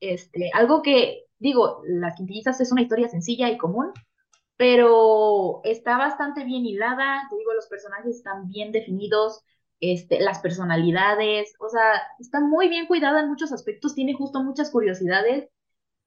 [0.00, 3.92] Este, algo que, digo, Las Quintillizas es una historia sencilla y común,
[4.60, 9.42] pero está bastante bien hilada, te digo, los personajes están bien definidos,
[9.80, 14.70] este, las personalidades, o sea, está muy bien cuidada en muchos aspectos, tiene justo muchas
[14.70, 15.48] curiosidades,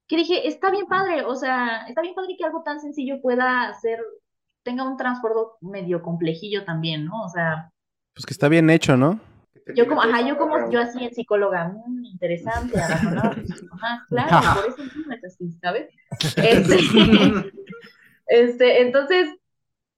[0.08, 3.74] que dije, está bien padre, o sea, está bien padre que algo tan sencillo pueda
[3.82, 4.00] ser,
[4.62, 7.24] tenga un trasfondo medio complejillo también, ¿no?
[7.24, 7.72] O sea,
[8.14, 9.20] Pues que está bien hecho, ¿no?
[9.76, 14.70] yo como, ajá, yo como, yo así en psicóloga, mm, interesante, razonable, ajá, claro, por
[14.70, 15.90] eso mismo es así, ¿sabes?
[16.38, 16.78] Este,
[18.28, 19.30] este, entonces,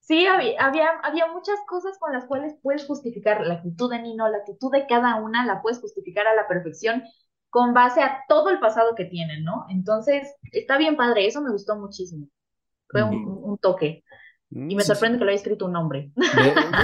[0.02, 4.30] sí, había, había, había muchas cosas con las cuales puedes justificar la actitud de Nino,
[4.30, 7.04] la actitud de cada una, la puedes justificar a la perfección
[7.52, 9.66] con base a todo el pasado que tienen, ¿no?
[9.70, 12.28] Entonces, está bien padre, eso me gustó muchísimo.
[12.90, 14.05] Fue un, un toque.
[14.58, 16.12] Y me sorprende que lo haya escrito un hombre.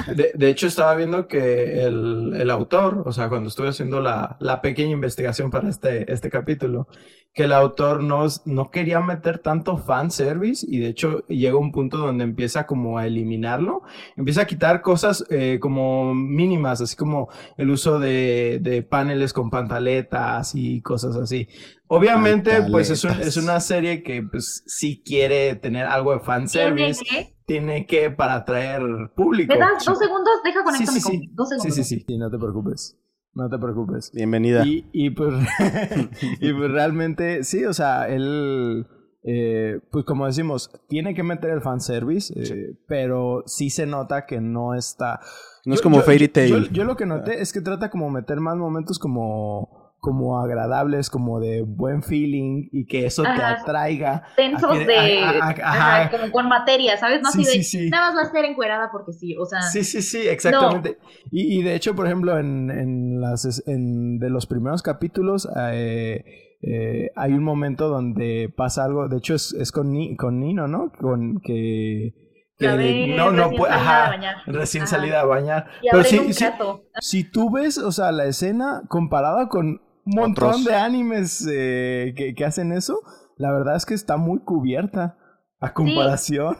[0.08, 4.02] De, de- de hecho, estaba viendo que el, el autor, o sea, cuando estuve haciendo
[4.02, 6.88] la, la pequeña investigación para este, este capítulo,
[7.34, 11.98] que el autor no, no quería meter tanto fanservice y de hecho llega un punto
[11.98, 13.84] donde empieza como a eliminarlo,
[14.18, 19.50] empieza a quitar cosas eh, como mínimas, así como el uso de, de paneles con
[19.50, 21.48] pantaletas y cosas así.
[21.94, 26.26] Obviamente, pues es, un- es una serie que pues sí quiere tener algo de Tiene
[26.26, 28.82] fanservice que- tiene que para atraer
[29.14, 29.54] público.
[29.54, 30.32] ¿Me das dos segundos?
[30.44, 31.28] Deja Sí, conectarme sí, sí.
[31.28, 31.76] con dos Sí, segundos.
[31.76, 32.06] sí, sí.
[32.08, 32.98] Sí, no te preocupes.
[33.34, 34.12] No te preocupes.
[34.14, 34.66] Bienvenida.
[34.66, 35.34] Y, y pues,
[36.40, 38.88] y pues realmente, sí, o sea, él,
[39.24, 44.40] eh, pues como decimos, tiene que meter el fanservice, eh, pero sí se nota que
[44.40, 45.20] no está...
[45.66, 46.68] No es como Fairy Tail.
[46.68, 51.10] Yo, yo lo que noté es que trata como meter más momentos como como agradables,
[51.10, 54.24] como de buen feeling y que eso te atraiga.
[54.36, 55.20] Tensos que- de.
[55.20, 56.12] a- a- a- ajá, ajá.
[56.12, 57.22] como con materia, ¿sabes?
[57.22, 57.64] No Sí, así de.
[57.64, 57.90] sí, sí.
[57.90, 59.62] Nada más va a ser encuerada porque sí, o sea.
[59.62, 60.98] Sí, sí, sí, exactamente.
[61.32, 66.24] Y, y de hecho, por ejemplo, en, en las en, de los primeros capítulos eh,
[66.64, 70.68] eh, hay un momento donde pasa algo, de hecho es, es con, Ni- con Nino,
[70.68, 70.92] ¿no?
[71.00, 72.14] Con que...
[72.58, 74.36] que no, no puede, ajá, bañar.
[74.48, 74.98] recién Ajá.
[74.98, 75.68] salida a bañar.
[75.82, 76.84] Y Pero sí, caso.
[77.00, 80.66] si tú ves, o sea, la escena comparada con montón Otros.
[80.66, 83.00] de animes eh, que, que hacen eso,
[83.38, 85.18] la verdad es que está muy cubierta
[85.60, 86.58] a comparación.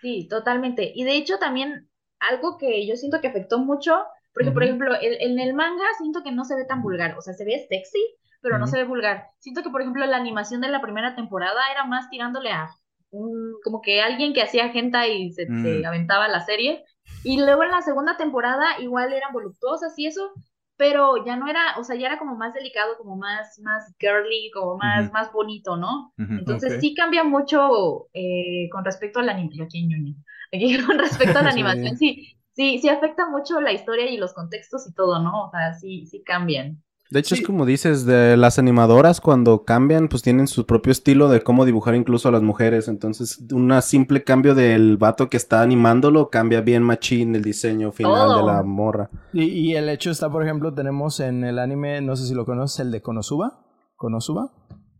[0.00, 0.92] Sí, totalmente.
[0.94, 1.88] Y de hecho también
[2.20, 3.96] algo que yo siento que afectó mucho,
[4.34, 7.20] porque por ejemplo, el- en el manga siento que no se ve tan vulgar, o
[7.22, 7.98] sea, se ve sexy,
[8.42, 9.24] pero no se ve vulgar.
[9.38, 12.68] Siento que por ejemplo la animación de la primera temporada era más tirándole a
[13.10, 15.62] un, como que alguien que hacía gente y se, Mm.
[15.62, 16.84] se aventaba la serie.
[17.24, 20.30] Y luego en la segunda temporada igual eran voluptuosas y eso,
[20.76, 24.50] pero ya no era, o sea, ya era como más delicado, como más, más girly,
[24.52, 26.12] como más, más bonito, ¿no?
[26.18, 29.66] Entonces sí cambia mucho eh, con respecto a la animación.
[29.66, 30.16] Aquí en.
[30.52, 34.32] Aquí con respecto a la animación, sí, sí, sí afecta mucho la historia y los
[34.32, 35.46] contextos y todo, ¿no?
[35.46, 36.82] O sea, sí, sí cambian.
[37.10, 37.40] De hecho, Sí.
[37.42, 41.64] es como dices, de las animadoras cuando cambian, pues tienen su propio estilo de cómo
[41.64, 42.88] dibujar incluso a las mujeres.
[42.88, 48.36] Entonces, un simple cambio del vato que está animándolo cambia bien machín el diseño final
[48.38, 49.10] de la morra.
[49.32, 52.44] Y, y el hecho está, por ejemplo, tenemos en el anime, no sé si lo
[52.44, 53.60] conoces, el de Konosuba.
[53.96, 54.50] ¿Konosuba?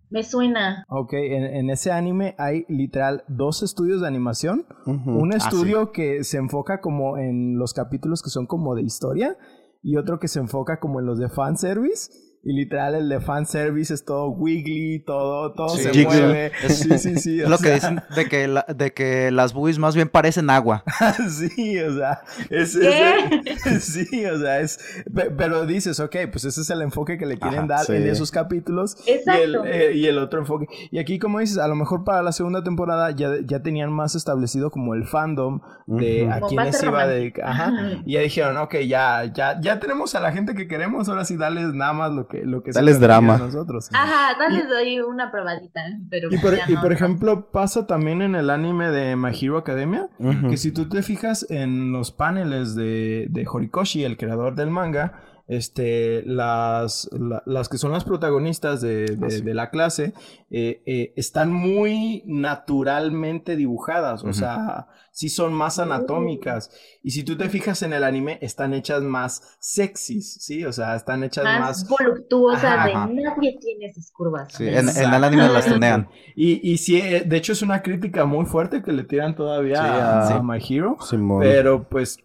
[0.09, 0.85] Me suena.
[0.89, 4.65] Ok, en, en ese anime hay literal dos estudios de animación.
[4.87, 9.37] Un Ah, estudio que se enfoca como en los capítulos que son como de historia
[9.83, 12.11] y otro que se enfoca como en los de fanservice.
[12.49, 15.83] Y literal el de fanservice es todo wiggly, todo, todo Sí.
[15.83, 16.21] se Jiggle.
[16.23, 16.53] mueve.
[16.69, 17.41] Sí, sí, sí.
[17.41, 20.49] Es o lo que dicen de que, la- de que las boobies más bien parecen
[20.49, 20.85] agua.
[21.29, 22.21] sí, o sea,
[22.51, 23.43] es, ¿Qué?
[23.67, 24.79] es- sí, o sea, es,
[25.13, 27.95] pe- pero dices, ok, pues ese es el enfoque que le quieren Ajá, dar sí.
[27.95, 29.43] en esos capítulos y Exacto.
[29.43, 30.67] el, eh, y el otro enfoque.
[30.93, 34.15] Y aquí, como dices, a lo mejor para la segunda temporada ya, ya tenían más
[34.15, 37.49] establecido como el fandom de a Como quiénes iba a dedicar.
[37.49, 37.73] Ajá.
[38.05, 41.37] Y ya dijeron, ok, ya, ya, ya tenemos a la gente que queremos, ahora sí
[41.37, 43.39] dales nada más lo que, lo que se Dales pide a drama.
[43.39, 43.89] nosotros.
[43.93, 45.81] Ajá, dale doy una probadita,
[46.11, 46.95] pero Y por, ya y no, por no.
[46.97, 50.51] ejemplo, pasa también en el anime de My Hero Academia, Ujú.
[50.51, 55.21] que si tú te fijas en los paneles de, de Horikoshi, el creador del manga,
[55.49, 59.41] este, las, la- las que son las protagonistas de, de- Ah, sí.
[59.43, 60.13] de la clase
[60.51, 64.35] eh, eh, están muy naturalmente dibujadas, o Ujú.
[64.35, 66.71] sea, sí son más anatómicas.
[67.03, 70.65] Y si tú te fijas en el anime, están hechas más sexys, ¿sí?
[70.65, 71.89] O sea, están hechas más, más...
[71.89, 73.07] voluptuosa de Ajá.
[73.13, 74.53] nadie tiene esas curvas.
[74.53, 76.09] Sí, en, en el anime las tunean.
[76.35, 79.77] Y, y sí, eh, de hecho es una crítica muy fuerte que le tiran todavía
[79.77, 80.33] Sí, a, sí.
[80.35, 81.41] a My Hero, Simón.
[81.41, 82.19] pero pues...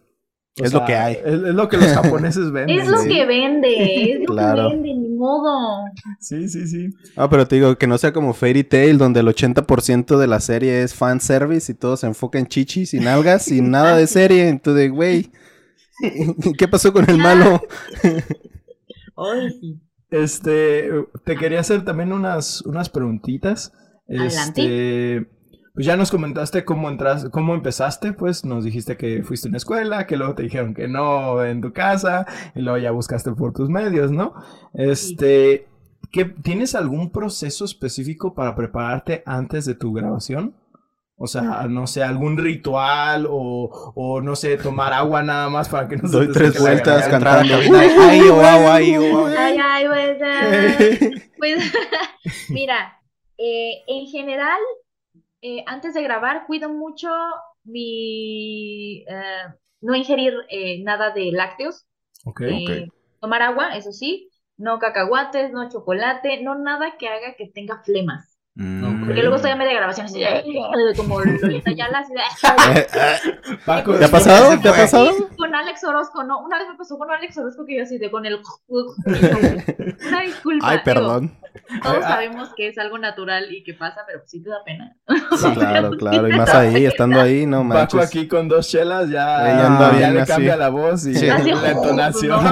[0.60, 1.14] o Es lo que hay.
[1.14, 2.78] Es, es lo que los japoneses venden.
[2.80, 3.08] Es lo sí.
[3.08, 4.68] que vende, es lo Claro.
[4.68, 5.84] que vende, ni modo.
[6.20, 6.88] Sí, sí, sí.
[7.16, 10.40] Ah, pero te digo que no sea como Fairy Tail, donde el 80% de la
[10.40, 14.06] serie es fan service y todo se enfoca en chichis y nalgas y nada de
[14.06, 14.48] serie.
[14.48, 15.30] Entonces, güey,
[16.58, 17.62] ¿qué pasó con el malo?
[20.10, 20.90] Este,
[21.24, 23.72] te quería hacer también unas, unas preguntitas.
[24.08, 24.62] Adelante.
[25.16, 25.30] Este,
[25.74, 29.56] pues ya nos comentaste cómo entras, cómo empezaste, pues nos dijiste que fuiste a una
[29.56, 33.52] escuela, que luego te dijeron que no en tu casa, y luego ya buscaste por
[33.52, 34.34] tus medios, ¿no?
[34.74, 35.66] Este,
[36.10, 40.54] ¿qué, ¿tienes algún proceso específico para prepararte antes de tu grabación?
[41.16, 45.86] O sea, no sé, algún ritual o, o no sé, tomar agua nada más para
[45.86, 47.54] que no se Doy te tres vueltas cantando.
[47.54, 49.26] Ay, oh, ay, oh.
[49.26, 51.72] Ay, ay, pues, ah, pues,
[52.50, 52.98] mira,
[53.38, 54.58] eh, en general,
[55.42, 57.10] eh, antes de grabar, cuido mucho
[57.64, 59.44] mi eh,
[59.80, 61.86] no ingerir eh, nada de lácteos,
[62.24, 62.40] Ok.
[62.42, 62.88] eh,
[63.20, 68.38] tomar agua, eso sí, no cacahuates, no chocolate, no nada que haga que tenga flemas.
[68.54, 69.06] Mm.
[69.06, 70.22] Porque luego estoy a media grabación así,
[70.96, 72.12] como Lolita así
[73.98, 74.60] ¿Te ha pasado?
[74.60, 75.10] ¿Te ha pasado?
[75.36, 78.10] con Alex Orozco, no, una vez me pasó con Alex Orozco que yo así de
[78.10, 80.68] con el una disculpa.
[80.68, 81.38] Ay, digo, perdón.
[81.82, 84.96] todos sabemos que es algo natural y que pasa, pero sí te da pena.
[85.38, 86.28] Sí, claro, claro.
[86.28, 88.06] Y más ahí, estando ahí, no Paco manches.
[88.06, 90.32] aquí con dos chelas ya, Ella anda ya le así.
[90.32, 91.26] cambia la voz y Sí.
[91.26, 92.44] la Así, entonación.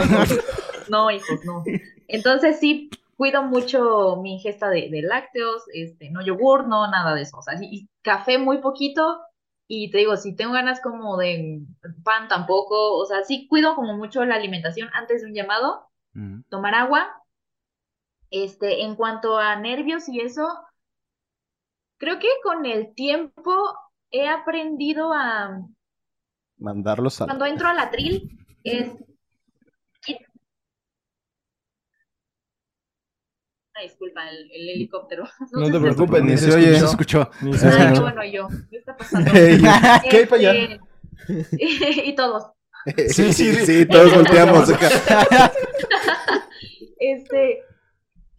[0.88, 1.62] No, no, hijos, no.
[2.08, 7.22] Entonces sí cuido mucho mi ingesta de, de lácteos, este, no yogur, no nada de
[7.22, 7.36] eso.
[7.38, 9.20] O sea, y- y café muy poquito.
[9.68, 11.60] Y te digo, si tengo ganas como de
[12.02, 15.86] pan tampoco, o sea, sí cuido como mucho la alimentación antes de un llamado.
[16.48, 17.06] tomar agua.
[18.30, 20.46] Este, en cuanto a nervios y eso,
[21.98, 23.52] creo que con el tiempo
[24.10, 25.60] he aprendido a
[26.58, 28.92] mandarlos a cuando entro al atril es
[33.82, 35.24] disculpa, el, helicóptero.
[35.52, 36.78] No, te preocupes, ni se oye.
[36.78, 37.30] Se escuchó.
[37.56, 38.48] Se ah, bueno, yo.
[38.70, 39.30] ¿Qué está pasando?
[40.10, 40.80] ¿Qué hay para allá?
[41.28, 42.50] Este, y todos.
[43.08, 44.70] Sí, sí, sí, todos volteamos
[46.98, 47.62] este,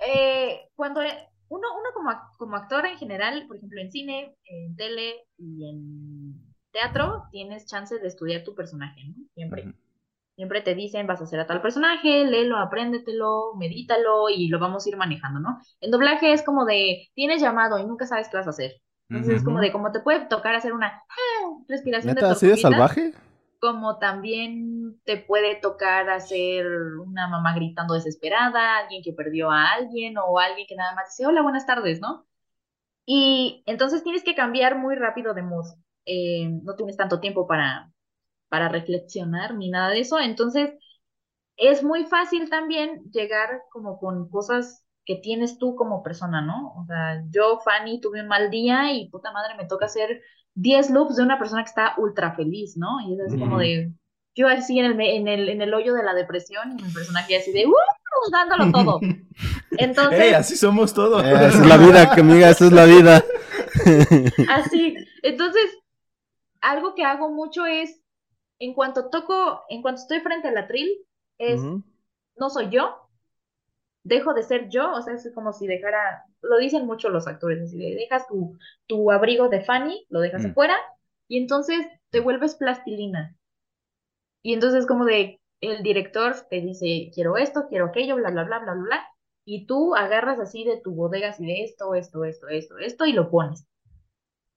[0.06, 5.26] eh, cuando uno, uno como, como actor en general, por ejemplo, en cine, en tele
[5.38, 9.26] y en teatro, tienes chance de estudiar tu personaje, ¿no?
[9.34, 9.74] Siempre.
[10.36, 14.86] Siempre te dicen, vas a hacer a tal personaje, léelo, apréndetelo, medítalo y lo vamos
[14.86, 15.60] a ir manejando, ¿no?
[15.82, 18.82] En doblaje es como de, tienes llamado y nunca sabes qué vas a hacer.
[19.10, 22.47] Entonces es como de, como te puede tocar hacer una ah, respiración ¿Neta, de así
[22.47, 23.14] de salvaje?
[23.62, 26.66] Como también te puede tocar hacer
[26.99, 31.28] una mamá gritando desesperada, alguien que perdió a alguien o alguien que nada más dice,
[31.28, 32.28] hola, buenas tardes, ¿no?
[33.05, 35.66] Y entonces tienes que cambiar muy rápido de mood.
[36.05, 37.91] Eh, no tienes tanto tiempo para,
[38.49, 40.20] para reflexionar ni nada de eso.
[40.20, 40.72] Entonces,
[41.57, 46.74] es muy fácil también llegar como con cosas que tienes tú como persona, ¿no?
[46.78, 50.22] O sea, yo, Fanny, tuve un mal día y puta madre, me toca hacer
[50.56, 52.99] 10 loops de una persona que está ultra feliz, ¿no?
[53.08, 53.91] Y es así como de,
[54.36, 57.38] yo así en el, en, el, en el hoyo de la depresión y mi personaje
[57.38, 57.74] así de, ¡uh!
[58.32, 58.99] dándolo todo.
[59.72, 60.34] Entonces...
[60.34, 61.24] así somos todos.
[61.24, 63.24] Eh, esa es la vida, amiga, esa es la vida.
[64.49, 64.95] así.
[65.24, 65.64] Entonces,
[66.62, 68.02] algo que hago mucho es
[68.60, 70.89] en cuanto toco, en cuanto estoy frente al atril,
[71.39, 73.10] es, no soy yo,
[74.04, 77.62] dejo de ser yo, o sea, es como si dejara, lo dicen mucho los actores,
[77.62, 80.76] así de, dejas tu, tu abrigo de Fanny, lo dejas afuera,
[81.28, 83.36] y entonces te vuelves plastilina.
[84.44, 88.60] Y entonces como de, el director te dice, quiero esto, quiero aquello, bla, bla, bla,
[88.60, 89.08] bla, bla, bla,
[89.46, 93.14] y tú agarras así de tu bodega, así de esto, esto, esto, esto, esto, y
[93.14, 93.68] lo pones.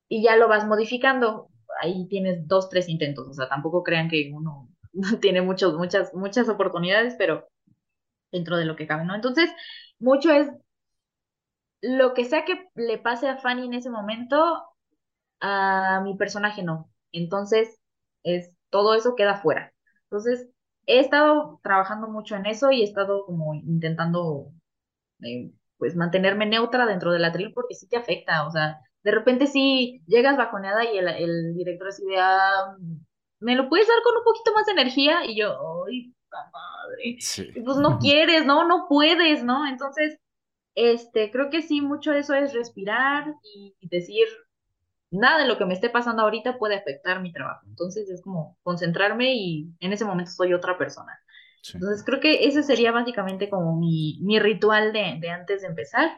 [0.09, 1.49] Y ya lo vas modificando
[1.81, 4.69] ahí tienes dos, tres intentos, o sea, tampoco crean que uno
[5.21, 7.49] tiene muchos, muchas, muchas oportunidades, pero
[8.33, 9.15] dentro de lo que cabe, ¿no?
[9.15, 9.51] Entonces,
[9.99, 10.51] mucho es
[11.85, 14.65] lo que sea que le pase a Fanny en ese momento,
[15.41, 16.91] a mi personaje no.
[17.13, 17.79] Entonces,
[18.23, 19.73] es, todo eso queda fuera.
[20.05, 20.49] Entonces,
[20.87, 24.51] he estado trabajando mucho en eso y he estado como intentando,
[25.23, 29.11] eh, pues, mantenerme neutra dentro de la tril porque sí te afecta, o sea, de
[29.11, 32.77] repente sí llegas bajoneada y el, director así de, ah,
[33.41, 35.27] ¿me lo puedes dar con un poquito más de energía?
[35.27, 37.19] Y yo, ay, madre.
[37.55, 38.67] Y pues no quieres, ¿no?
[38.67, 39.67] No puedes, ¿no?
[39.67, 40.19] Entonces,
[40.75, 44.27] este, creo que sí, mucho de eso es respirar y decir,
[45.11, 47.67] nada de lo que me esté pasando ahorita puede afectar mi trabajo.
[47.69, 51.19] Entonces es como concentrarme y en ese momento soy otra persona.
[51.73, 56.11] Entonces creo que ese sería básicamente como mi, mi ritual de, de antes de empezar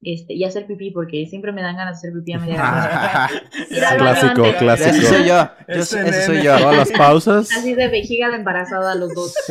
[0.00, 3.28] este, y hacer pipí, porque siempre me dan ganas de hacer pipí a media
[3.98, 4.90] Clásico, clásico.
[4.90, 5.48] Ese soy yo.
[5.66, 6.56] ese soy yo.
[6.56, 7.50] Todas las pausas.
[7.52, 9.34] Así de vejiga de embarazada los dos.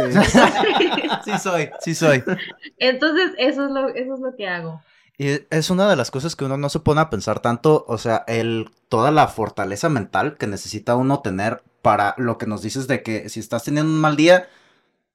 [1.25, 1.31] Sí.
[1.39, 2.23] soy, sí soy.
[2.77, 4.81] Entonces, eso es lo, eso es lo que hago.
[5.17, 7.97] Y es una de las cosas que uno no se pone a pensar tanto, o
[7.97, 12.87] sea, el, toda la fortaleza mental que necesita uno tener para lo que nos dices
[12.87, 14.47] de que si estás teniendo un mal día,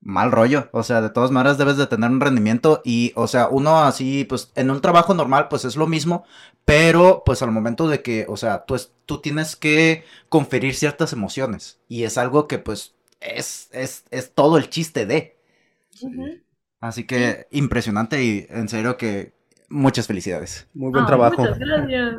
[0.03, 0.69] mal rollo.
[0.73, 4.25] O sea, de todas maneras debes de tener un rendimiento y, o sea, uno así,
[4.25, 6.25] pues en un trabajo normal, pues es lo mismo,
[6.65, 8.77] pero pues al momento de que, o sea, tú,
[9.07, 14.59] tú tienes que conferir ciertas emociones y es algo que pues es, es, es todo
[14.59, 15.37] el chiste de.
[16.81, 19.33] Así que impresionante y en serio que
[19.69, 20.69] muchas felicidades.
[20.75, 21.43] Muy buen trabajo.
[21.43, 22.17] Muchas gracias.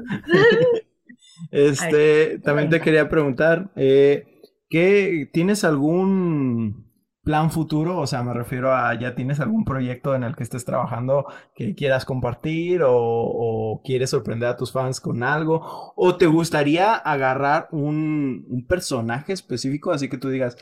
[1.51, 4.25] este, también te quería preguntar, eh,
[4.69, 6.82] ¿qué, ¿tienes algún
[7.23, 7.97] plan futuro?
[7.99, 11.73] O sea, me refiero a, ¿ya tienes algún proyecto en el que estés trabajando que
[11.73, 15.93] quieras compartir o, quieres sorprender a tus fans con algo?
[15.95, 20.57] ¿O te gustaría agarrar un, personaje específico así que tú digas,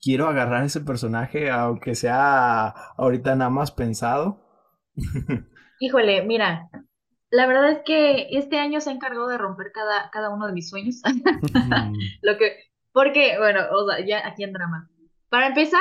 [0.00, 4.44] quiero agarrar ese personaje aunque sea ahorita nada más pensado?
[5.80, 6.68] Híjole, mira,
[7.30, 10.52] la verdad es que este año se ha encargado de romper cada, cada uno de
[10.52, 11.00] mis sueños.
[12.22, 12.56] Lo que,
[12.92, 14.90] porque, bueno, o sea, ya aquí en drama.
[15.30, 15.80] Para empezar,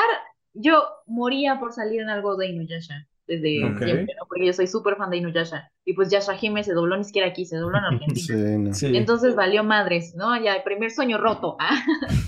[0.53, 4.25] yo moría por salir en algo de Inuyasha desde siempre, ¿no?
[4.27, 5.71] Porque yo soy súper fan de Inuyasha.
[5.85, 8.73] Y pues Yasha Hime se dobló ni siquiera aquí, se dobló en Argentina.
[8.73, 10.39] sí, Entonces valió madres, ¿no?
[10.41, 11.55] Ya, el primer sueño roto.
[11.59, 11.79] ¿ah?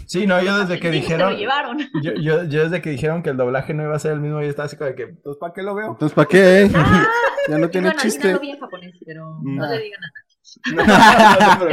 [0.06, 1.34] Sí, no, yo desde que dijeron.
[1.34, 1.78] lo llevaron.
[2.04, 4.42] Yo, yo, yo, desde que dijeron que el doblaje no iba a ser el mismo,
[4.42, 5.92] yo estaba así como de que, ¿entonces para qué lo veo?
[5.92, 6.70] Entonces, ¿para qué?
[6.74, 7.08] Ah,
[7.48, 8.32] ya no tiene bueno, chiste.
[8.32, 11.58] No bien japonés, pero no, le digan nada.
[11.60, 11.70] No, no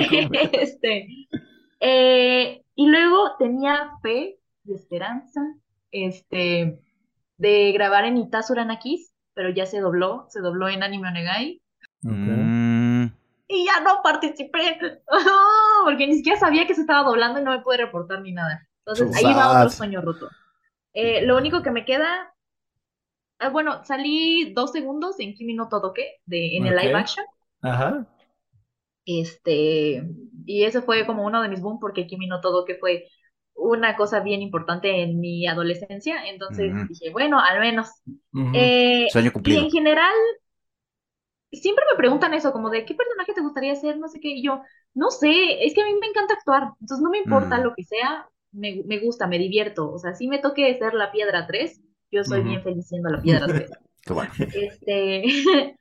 [0.53, 1.07] este,
[1.81, 4.38] eh, y luego tenía fe
[4.69, 5.41] y esperanza
[5.91, 6.81] este,
[7.39, 11.63] de grabar en Itasuranakis, pero ya se dobló, se dobló en Anime Onegai.
[12.03, 13.07] Mm,
[13.49, 14.79] Y ya no participé,
[15.85, 18.69] porque ni siquiera sabía que se estaba doblando y no me pude reportar ni nada.
[18.85, 20.29] Entonces ahí va otro sueño roto.
[20.93, 22.35] Eh, lo único que me queda,
[23.39, 27.25] ah, bueno, salí dos segundos en Kimi no Todoke, de, en el live action.
[27.63, 28.07] Ajá.
[29.07, 30.05] Este,
[30.45, 33.07] y eso fue como uno de mis boom porque Kimi no Todoke fue
[33.59, 36.29] una cosa bien importante en mi adolescencia.
[36.29, 36.89] Entonces Ujú.
[36.89, 37.89] dije, bueno, al menos.
[38.33, 38.55] Ujú.
[38.55, 39.65] Eh, sueño y cumplido.
[39.65, 40.15] en general,
[41.53, 44.29] siempre me preguntan eso, como de qué personaje te gustaría ser, no sé qué.
[44.31, 44.61] Y yo,
[44.95, 46.73] no sé, es que a mí me encanta actuar.
[46.81, 47.63] Entonces no me importa Mm.
[47.63, 49.91] lo que sea, me, me gusta, me divierto.
[49.93, 51.81] O sea, si me toque ser la piedra 3,
[52.11, 53.79] yo soy bien feliz siendo la piedra 3.
[54.03, 54.33] Qué bueno.
[54.51, 55.25] Este,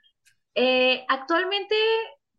[0.55, 1.75] eh, actualmente,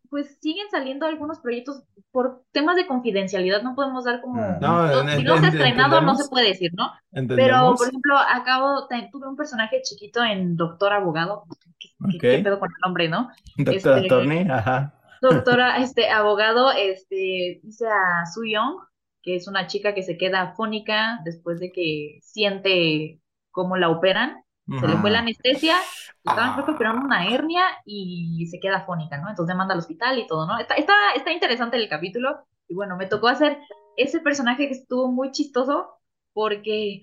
[0.09, 4.59] pues siguen saliendo algunos proyectos por temas de confidencialidad, no podemos dar como, Mm.
[4.59, 6.91] No, no, en- si no se ha en- estrenado no se puede decir, ¿no?
[7.11, 11.43] Pero, por ejemplo, acabo, te- tuve un personaje chiquito en Doctor Abogado,
[11.79, 12.21] ¿qué, qué- Ok.
[12.21, 13.29] qué pedo con el nombre, no?
[13.57, 14.95] Doctor este- Attorney, ajá.
[15.21, 18.77] Doctora, este, abogado, este, hice a Su Young,
[19.21, 23.19] que es una chica que se queda afónica después de que siente
[23.51, 24.41] cómo la operan
[24.77, 25.75] se le fue la anestesia,
[26.23, 27.01] le estaban creo que Ah.
[27.03, 29.29] una hernia y se queda afónica, ¿no?
[29.29, 30.59] Entonces manda al hospital y todo, ¿no?
[30.59, 33.59] Está, está, está interesante el capítulo y bueno, me tocó hacer
[33.95, 35.89] ese personaje que estuvo muy chistoso
[36.33, 37.01] porque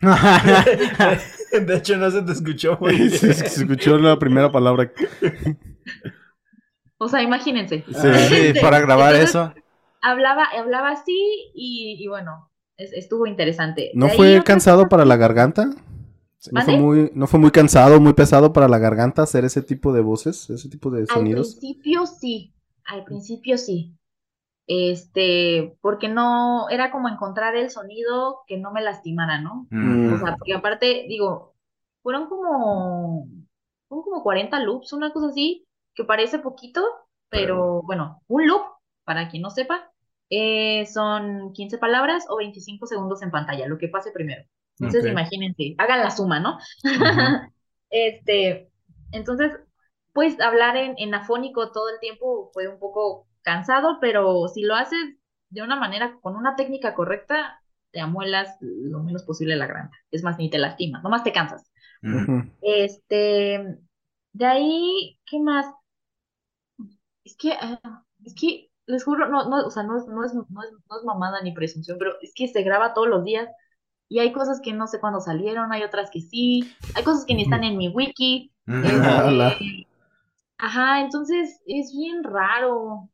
[0.00, 3.10] De hecho, no se te escuchó muy bien.
[3.10, 4.90] Se se escuchó la primera palabra.
[6.98, 7.84] O sea, imagínense.
[7.86, 9.52] Sí, sí, para grabar Entonces, eso.
[10.02, 11.12] Hablaba, hablaba así
[11.54, 13.90] y, y bueno, estuvo interesante.
[13.94, 15.70] ¿No fue cansado para la garganta?
[16.52, 19.92] ¿No fue, muy, ¿No fue muy cansado, muy pesado para la garganta hacer ese tipo
[19.92, 21.56] de voces, ese tipo de Al sonidos?
[21.56, 22.52] principio sí,
[22.84, 23.94] al principio sí.
[24.66, 29.66] Este, porque no, era como encontrar el sonido que no me lastimara, ¿no?
[29.70, 30.14] Mm.
[30.14, 31.54] O sea, porque aparte, digo,
[32.02, 33.26] fueron como,
[33.88, 36.82] fueron como 40 loops, una cosa así, que parece poquito,
[37.28, 38.62] pero bueno, un loop,
[39.04, 39.92] para quien no sepa,
[40.30, 44.44] eh, son 15 palabras o 25 segundos en pantalla, lo que pase primero.
[44.78, 46.58] Entonces, imagínense, hagan la suma, ¿no?
[47.90, 48.72] Este,
[49.12, 49.52] entonces,
[50.12, 54.74] pues hablar en, en afónico todo el tiempo fue un poco cansado, pero si lo
[54.74, 55.16] haces
[55.50, 57.62] de una manera, con una técnica correcta,
[57.92, 59.96] te amuelas lo menos posible la garganta.
[60.10, 61.70] Es más, ni te lastimas, nomás te cansas.
[62.60, 63.78] Este,
[64.32, 65.66] de ahí, ¿qué más?
[67.24, 70.34] Es que, ah, es que, les juro, no, no, o sea, no es, no es,
[70.34, 73.48] no es, no es mamada ni presunción, pero es que se graba todos los días
[74.08, 77.34] y hay cosas que no sé cuándo salieron, hay otras que sí, hay cosas que
[77.34, 78.50] ni están en mi wiki.
[78.66, 78.82] Mm.
[78.82, 79.86] este,
[80.56, 83.10] ajá, entonces es bien raro.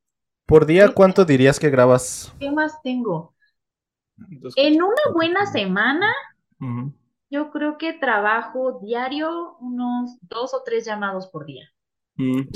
[0.46, 2.32] Por día, ¿cuánto dirías que grabas?
[2.38, 3.34] ¿Qué más tengo?
[4.54, 6.14] En una buena semana,
[7.30, 11.68] yo creo que trabajo diario unos dos o tres llamados por día,
[12.20, 12.48] Mm.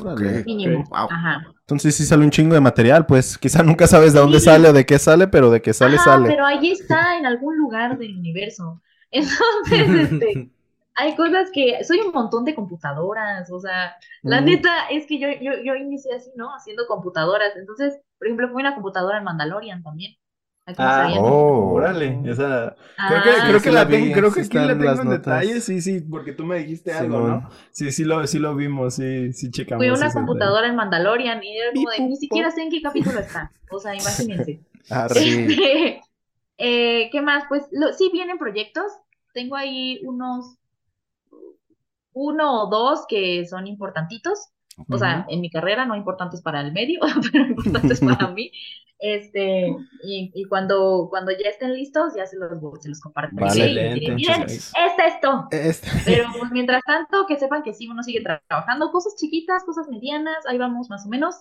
[0.90, 1.08] Wow.
[1.10, 1.42] Ajá.
[1.60, 4.44] Entonces sí sale un chingo de material, pues quizá nunca sabes de dónde Sí.
[4.46, 6.28] sale o de qué sale, pero de que sale, Ajá, sale.
[6.28, 8.82] pero ahí está en algún lugar del universo.
[9.10, 10.50] Entonces, este,
[10.96, 14.44] hay cosas que, soy un montón de computadoras, o sea, la Mm.
[14.44, 16.54] neta es que yo, yo, yo inicié así, ¿no?
[16.54, 17.56] Haciendo computadoras.
[17.56, 20.14] Entonces, por ejemplo, fue una computadora en Mandalorian también.
[20.76, 21.72] Ah, oh.
[21.72, 22.76] Órale, esa...
[22.96, 24.78] Ah, Creo que, creo sí que la la vi, tengo, creo que sí aquí la
[24.78, 25.08] tengo las en notas.
[25.08, 27.26] detalle, sí, sí, porque tú me dijiste algo, Simón.
[27.26, 27.50] ¿no?
[27.70, 29.86] Sí, sí lo, sí lo vimos, sí, sí checamos.
[29.86, 33.18] fue una computadora en Mandalorian y era como de, ni siquiera sé en qué capítulo
[33.20, 33.52] está.
[33.68, 34.62] O sea, imagínense.
[35.06, 35.46] Sí.
[35.48, 36.00] Este,
[36.58, 37.44] eh, ¿qué más?
[37.48, 38.92] Pues lo, sí vienen proyectos.
[39.32, 40.56] Tengo ahí unos
[42.12, 44.48] uno o dos que son importantitos.
[44.90, 47.00] O sea, en mi carrera no importantes para el medio,
[47.32, 48.50] pero importantes para mí.
[49.06, 49.66] Este,
[50.02, 52.48] y, y cuando, cuando ya estén listos, ya se los,
[52.80, 53.64] se los compartiré Vale.
[53.64, 54.72] Excelente, diré, miren, es
[55.06, 55.46] esto.
[55.50, 59.62] Este- Pero pues mientras tanto, que sepan que sí, uno sigue tra- trabajando, cosas chiquitas,
[59.64, 61.34] cosas medianas, ahí vamos más o menos,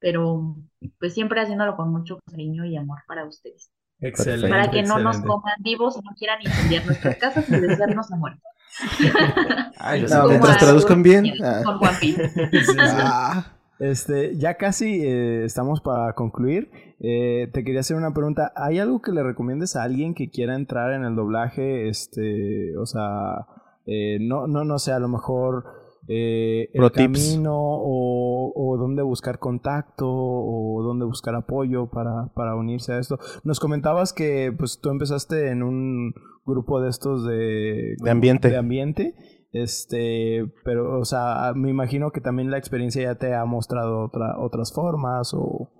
[0.00, 0.56] pero
[0.98, 3.70] pues siempre haciéndolo con mucho cariño y amor para ustedes.
[4.00, 4.48] Excelente.
[4.48, 5.28] Para que no nos excelente.
[5.28, 8.42] coman vivos y no quieran incendiar nuestras casas ni desearnos la muerte.
[9.78, 10.28] Ay, yo No, sí.
[10.30, 11.32] Mientras a- traduzcan bien.
[11.42, 11.62] ah.
[11.64, 11.94] Con.
[11.94, 12.76] Sí, sí.
[12.80, 13.52] Ah.
[13.78, 16.70] Este, ya casi eh, estamos para concluir.
[17.00, 18.52] Eh, te quería hacer una pregunta.
[18.56, 21.88] ¿Hay algo que le recomiendes a alguien que quiera entrar en el doblaje?
[21.88, 23.46] Este, o sea,
[23.86, 25.64] eh, no, no, no sé, a lo mejor
[26.08, 32.54] eh, el Pro camino o, o dónde buscar contacto o dónde buscar apoyo para, para
[32.54, 33.18] unirse a esto.
[33.44, 36.14] Nos comentabas que pues tú empezaste en un
[36.46, 38.48] grupo de estos de, De ambiente.
[38.48, 39.14] de ambiente.
[39.52, 44.38] Este, pero, o sea, me imagino que también la experiencia ya te ha mostrado otra,
[44.38, 45.70] otras formas o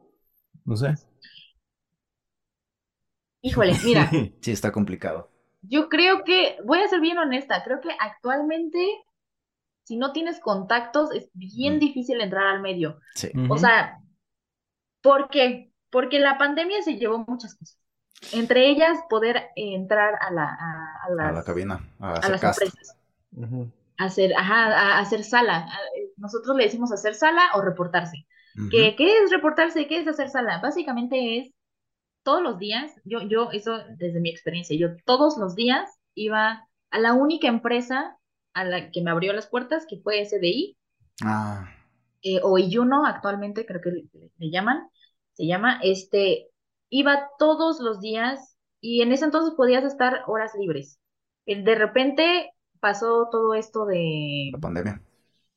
[0.65, 0.95] no sé.
[3.43, 5.31] Híjole, mira, Sí, está complicado.
[5.63, 8.79] yo creo que, voy a ser bien honesta, creo que actualmente,
[9.85, 13.01] si no tienes contactos, es bien difícil entrar al medio.
[13.15, 13.31] Sí.
[13.49, 14.01] O sea,
[15.03, 15.73] ¿por qué?
[15.91, 17.79] Porque la pandemia se llevó muchas cosas.
[18.33, 21.95] Entre ellas, poder entrar a la, a, a las, A la cabina.
[22.01, 22.45] A, las
[23.99, 24.67] Hacer, ajá,
[24.97, 25.57] a hacer sala.
[25.67, 25.79] A-
[26.17, 28.27] Nosotros le decimos hacer sala o reportarse.
[28.69, 29.87] ¿Qué, qué es reportarse?
[29.89, 30.61] ¿Qué es hacer sala?
[30.61, 31.53] Básicamente es
[32.25, 36.99] todos los días, yo, yo, eso desde mi experiencia, yo todos los días iba a
[37.01, 38.19] la única empresa
[38.55, 40.79] a la que me abrió las puertas, que fue SDI,
[41.25, 41.69] Ah,
[42.23, 44.05] eh, o Iyuno actualmente creo que le,
[44.39, 44.89] le llaman,
[45.35, 46.49] se llama, este,
[46.91, 50.99] iba todos los días y en ese entonces podías estar horas libres.
[51.47, 52.51] Eh, De repente
[52.81, 55.01] pasó todo esto de, la pandemia.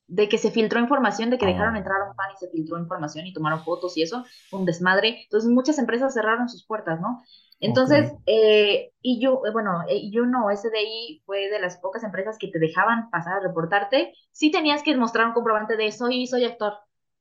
[0.07, 1.77] de que se filtró información, de que dejaron Ah.
[1.77, 5.21] entrar a un fan y se filtró información y tomaron fotos y eso, un desmadre.
[5.23, 7.21] Entonces muchas empresas cerraron sus puertas, ¿no?
[7.59, 12.37] Entonces, eh, y yo, eh, bueno, eh, yo no, SDI fue de las pocas empresas
[12.39, 14.13] que te dejaban pasar a reportarte.
[14.31, 16.73] Sí tenías que mostrar un comprobante de soy, soy actor.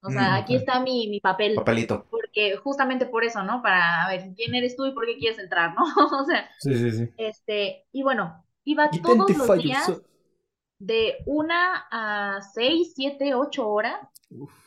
[0.03, 1.55] O sea, Mm, aquí está mi, mi papel.
[1.57, 2.07] Papelito.
[2.11, 3.63] Porque justamente por eso, ¿no?
[3.63, 5.83] Para a ver quién eres tú y por qué quieres entrar, ¿no?
[6.21, 7.09] O sea, Sí, sí, sí.
[7.17, 9.87] este, y bueno, iba todos los días
[10.79, 13.99] de una a seis, siete, ocho horas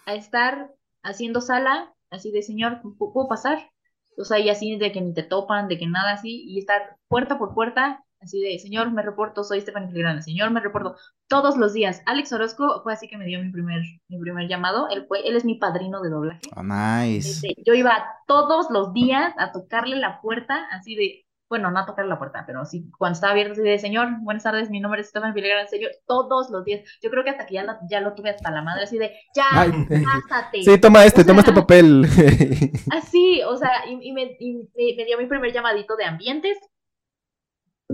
[0.06, 0.72] a estar
[1.04, 3.70] haciendo sala, así de señor, ¿pu- ¿puedo pasar?
[4.18, 6.98] O sea, y así de que ni te topan, de que nada así, y estar
[7.08, 10.96] puerta por puerta, así de señor, me reporto, soy Stephanie Filigrana, señor, me reporto
[11.28, 12.02] todos los días.
[12.06, 15.36] Alex Orozco fue así que me dio mi primer, mi primer llamado, él fue, él
[15.36, 16.42] es mi padrino de doblaje.
[16.56, 17.30] Oh, nice.
[17.30, 21.86] Este, yo iba todos los días a tocarle la puerta, así de, bueno, no a
[21.86, 25.02] tocarle la puerta, pero sí, cuando estaba abierto, así de, señor, buenas tardes, mi nombre
[25.02, 26.82] es Estefan Filigrana, señor, todos los días.
[27.04, 29.12] Yo creo que hasta que ya lo, ya lo tuve hasta la madre, así de,
[29.36, 29.72] ya, Ay.
[30.30, 30.64] pásate.
[30.64, 32.06] Sí, toma este, O toma este sea, papel.
[32.90, 36.58] Así, o sea, y, y me, y me- dio mi primer llamadito de ambientes.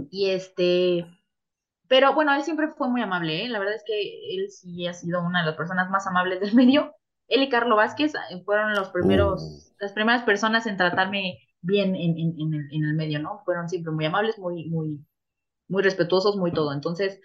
[0.09, 1.05] Y este,
[1.87, 3.49] pero bueno, él siempre fue muy amable, ¿eh?
[3.49, 6.55] La verdad es que él sí ha sido una de las personas más amables del
[6.55, 6.95] medio.
[7.27, 12.17] Él y Carlo Vázquez eh, fueron los primeros, las primeras personas en tratarme bien en,
[12.17, 13.41] en, en el, en el medio, ¿no?
[13.45, 15.05] Fueron siempre muy amables, muy, muy,
[15.67, 16.73] muy respetuosos, muy todo.
[16.73, 17.19] Entonces,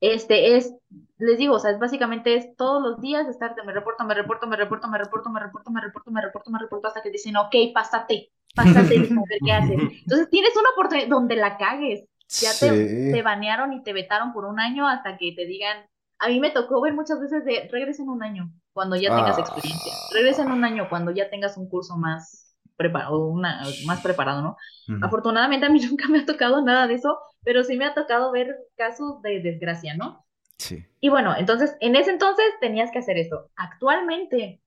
[0.00, 0.74] este es,
[1.18, 4.14] les digo, o sea, es básicamente es todos los días estar de me reporto, me
[4.14, 7.10] reporto, me reporto, me reporto, me reporto, me reporto, me reporto, me reporto, hasta que
[7.10, 9.82] dicen, ok, pásate, pásate, ver qué haces.
[10.06, 12.04] Entonces tienes una oportunidad donde la cagues.
[12.40, 15.86] Ya te, te banearon y te vetaron por un año hasta que te digan.
[16.18, 19.40] A mí me tocó ver muchas veces de regresen un año cuando ya tengas Ah.
[19.40, 20.02] experiencia.
[20.10, 22.43] Regresen un año cuando ya tengas un curso más
[22.76, 24.56] preparado, una, más preparado, ¿no?
[25.02, 28.32] Afortunadamente a mí nunca me ha tocado nada de eso, pero sí me ha tocado
[28.32, 30.24] ver casos de desgracia, ¿no?
[30.58, 30.84] Sí.
[31.00, 33.50] Y bueno, entonces, en ese entonces tenías que hacer esto.
[33.56, 34.60] Actualmente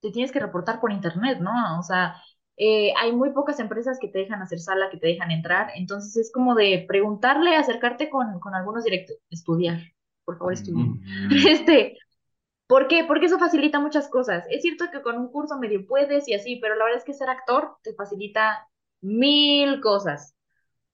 [0.00, 1.78] te tienes que reportar por internet, ¿no?
[1.78, 2.16] O sea,
[2.56, 5.70] eh, hay muy pocas empresas que te dejan hacer sala, que te dejan entrar.
[5.74, 9.80] Entonces es como de preguntarle, acercarte con, con algunos directos, estudiar,
[10.24, 10.92] por favor, estudien.
[10.92, 11.30] Mm.
[11.48, 11.96] Este,
[12.66, 13.04] ¿por qué?
[13.04, 14.44] Porque eso facilita muchas cosas.
[14.50, 17.12] Es cierto que con un curso medio puedes y así, pero la verdad es que
[17.14, 18.68] ser actor te facilita
[19.02, 20.34] mil cosas.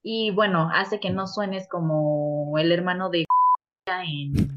[0.02, 3.24] Y bueno, hace que no suenes como el hermano de
[3.86, 4.32] en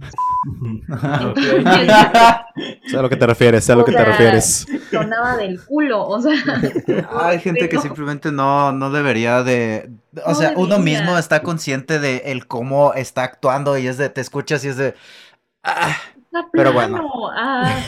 [2.87, 4.65] Sé a lo que te refieres, sé a lo O que te sea, refieres.
[4.91, 6.33] sonaba del culo, o sea,
[7.19, 9.89] Hay gente que Pero- simplemente no, no debería de...
[10.25, 10.99] O No sea, uno debería.
[11.01, 14.77] mismo está consciente de el cómo está actuando y es de, te escuchas y es
[14.77, 14.93] de...
[15.63, 15.97] ah,
[16.39, 17.09] está Pero bueno.
[17.31, 17.79] Ah,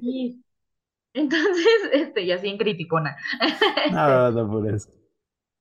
[0.00, 0.42] sí.
[1.12, 3.16] Entonces, este, y así en criticona.
[3.92, 4.90] No por eso.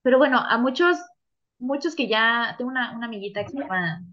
[0.02, 0.98] Pero bueno, a muchos,
[1.60, 4.04] muchos que ya, tengo una, una amiguita que se llama,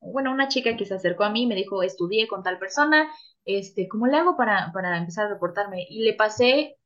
[0.00, 3.08] bueno, una chica que se acercó a mí y me dijo, estudié con tal persona,
[3.44, 5.86] este, ¿cómo le hago para, para empezar a reportarme?
[5.88, 6.76] Y le pasé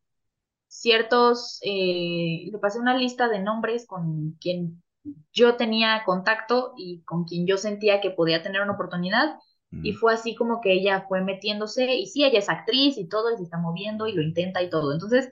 [0.67, 4.83] ciertos, eh, le pasé una lista de nombres con quien
[5.33, 9.39] yo tenía contacto y con quien yo sentía que podía tener una oportunidad.
[9.83, 13.33] Y fue así como que ella fue metiéndose, y sí, ella es actriz y todo,
[13.33, 14.93] y se está moviendo y lo intenta y todo.
[14.93, 15.31] Entonces,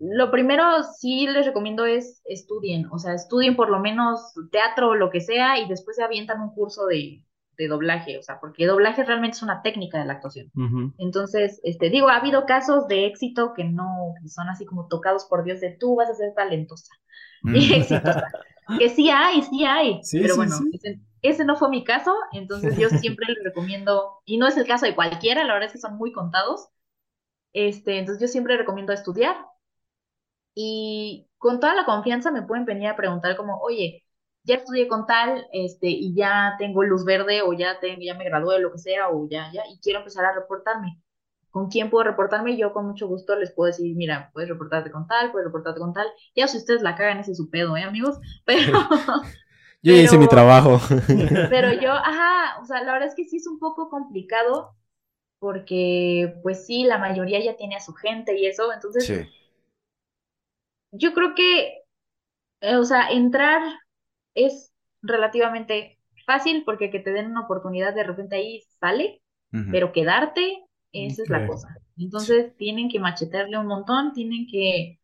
[0.00, 0.64] lo primero
[0.98, 5.20] sí les recomiendo es estudien, o sea, estudien por lo menos teatro o lo que
[5.20, 7.22] sea, y después se avientan un curso de,
[7.60, 10.50] de doblaje, o sea, porque doblaje realmente es una técnica de la actuación.
[10.96, 15.26] Entonces, este, digo, ha habido casos de éxito que no, que son así como tocados
[15.26, 16.92] por Dios de tú vas a ser talentosa
[17.44, 18.24] y exitosa.
[18.78, 21.00] Que sí hay, sí hay, Sí, pero sí, bueno, sí.
[21.22, 24.86] Ese, no fue mi caso, entonces yo siempre les recomiendo, y no es el caso
[24.86, 26.68] de cualquiera, la verdad es que son muy contados,
[27.52, 29.36] este, entonces yo siempre recomiendo estudiar
[30.54, 34.04] y con toda la confianza me pueden venir a preguntar como, oye,
[34.44, 38.24] ya estudié con tal, este, y ya tengo luz verde, o ya, tengo, ya me
[38.24, 41.00] gradué, lo que sea, o ya, ya, y quiero empezar a reportarme.
[41.50, 42.56] ¿Con quién puedo reportarme?
[42.56, 45.92] Yo con mucho gusto les puedo decir, mira, puedes reportarte con tal, puedes reportarte con
[45.92, 46.06] tal.
[46.36, 48.18] Ya si ustedes la cagan, ese es su pedo, ¿eh, amigos?
[48.44, 48.78] Pero,
[49.82, 50.80] Yo ya hice mi trabajo.
[51.48, 54.76] Pero yo, ajá, o sea, la verdad es que sí es un poco complicado
[55.40, 59.26] porque, pues sí, la mayoría ya tiene a su gente y eso, entonces Sí.
[60.92, 61.82] yo creo que,
[62.62, 63.62] eh, o sea, entrar
[64.34, 64.72] es
[65.02, 69.22] relativamente fácil porque que te den una oportunidad de repente ahí sale,
[69.68, 71.68] pero quedarte, esa es la cosa.
[71.98, 75.00] Entonces tienen que machetearle un montón, tienen que,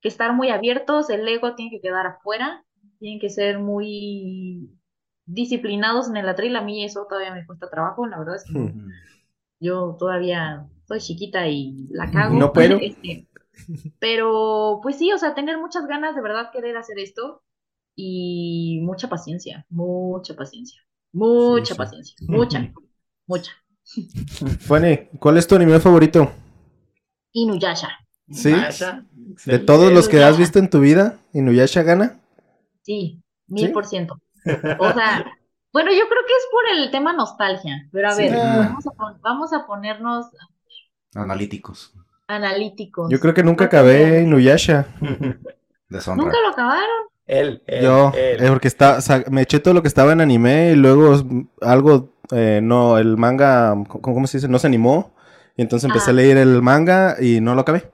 [0.00, 2.64] que estar muy abiertos, el ego tiene que quedar afuera,
[2.98, 4.70] tienen que ser muy
[5.26, 6.56] disciplinados en el atril.
[6.56, 8.72] A mí eso todavía me cuesta trabajo, la verdad es que Ujú.
[9.60, 12.38] yo todavía soy chiquita y la cago.
[12.38, 12.78] No puedo.
[12.82, 13.28] Este,
[13.98, 17.42] pero pues sí, o sea, tener muchas ganas de verdad querer hacer esto
[17.96, 20.82] y mucha paciencia, mucha paciencia,
[21.12, 21.78] mucha Sí, sí.
[21.78, 22.72] paciencia, mucha,
[23.26, 23.52] mucha.
[24.60, 26.30] Fanny, ¿cuál es tu anime favorito?
[27.42, 27.88] Inuyasha,
[28.30, 28.50] ¿Sí?
[28.50, 29.04] Masha,
[29.46, 32.17] De todos los que has visto en tu vida, ¿Inuyasha gana?
[32.88, 34.18] Sí, mil por ciento.
[34.78, 35.26] O sea,
[35.74, 38.22] bueno, yo creo que es por el tema nostalgia, pero a Sí.
[38.22, 38.56] ver, Ah.
[38.70, 40.26] vamos a, pon- vamos a ponernos
[41.14, 41.92] Analíticos.
[42.28, 43.10] analíticos.
[43.10, 44.22] Yo creo que nunca acabé.
[44.22, 44.86] Inuyasha.
[45.90, 47.08] ¿Nunca lo acabaron?
[47.26, 48.42] Él, él, Yo, él.
[48.42, 51.14] eh, porque está, o sea, me eché todo lo que estaba en anime y luego
[51.60, 54.48] algo, eh, no, el manga, ¿cómo, cómo se dice?
[54.48, 55.14] No se animó.
[55.56, 56.12] Y entonces empecé Ah.
[56.12, 57.90] a leer el manga y no lo acabé.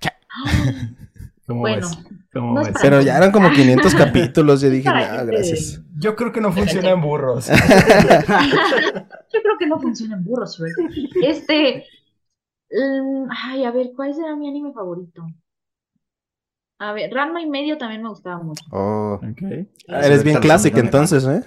[1.46, 1.98] ¿Cómo Bueno, ves?
[2.32, 4.60] Pero ya eran como 500 capítulos.
[4.60, 5.82] Yo dije, no, gracias.
[5.96, 7.48] Yo creo que no funciona en burros.
[9.32, 10.74] Yo creo que no funciona en burros, Shrek.
[11.22, 11.84] Este.
[12.70, 15.26] mm, ay, a ver, ¿cuál será mi anime favorito?
[16.78, 18.64] A ver, Ranma y medio también me gustaba mucho.
[18.72, 19.14] Oh.
[19.22, 19.68] Ok.
[19.86, 21.44] Eres bien clásica entonces, ¿eh?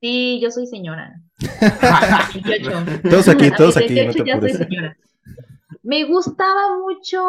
[0.00, 1.20] Sí, yo soy señora.
[1.38, 3.08] 18.
[3.08, 4.96] Todos aquí, todos aquí, no 18 te ya soy señora.
[5.82, 7.20] Me gustaba mucho.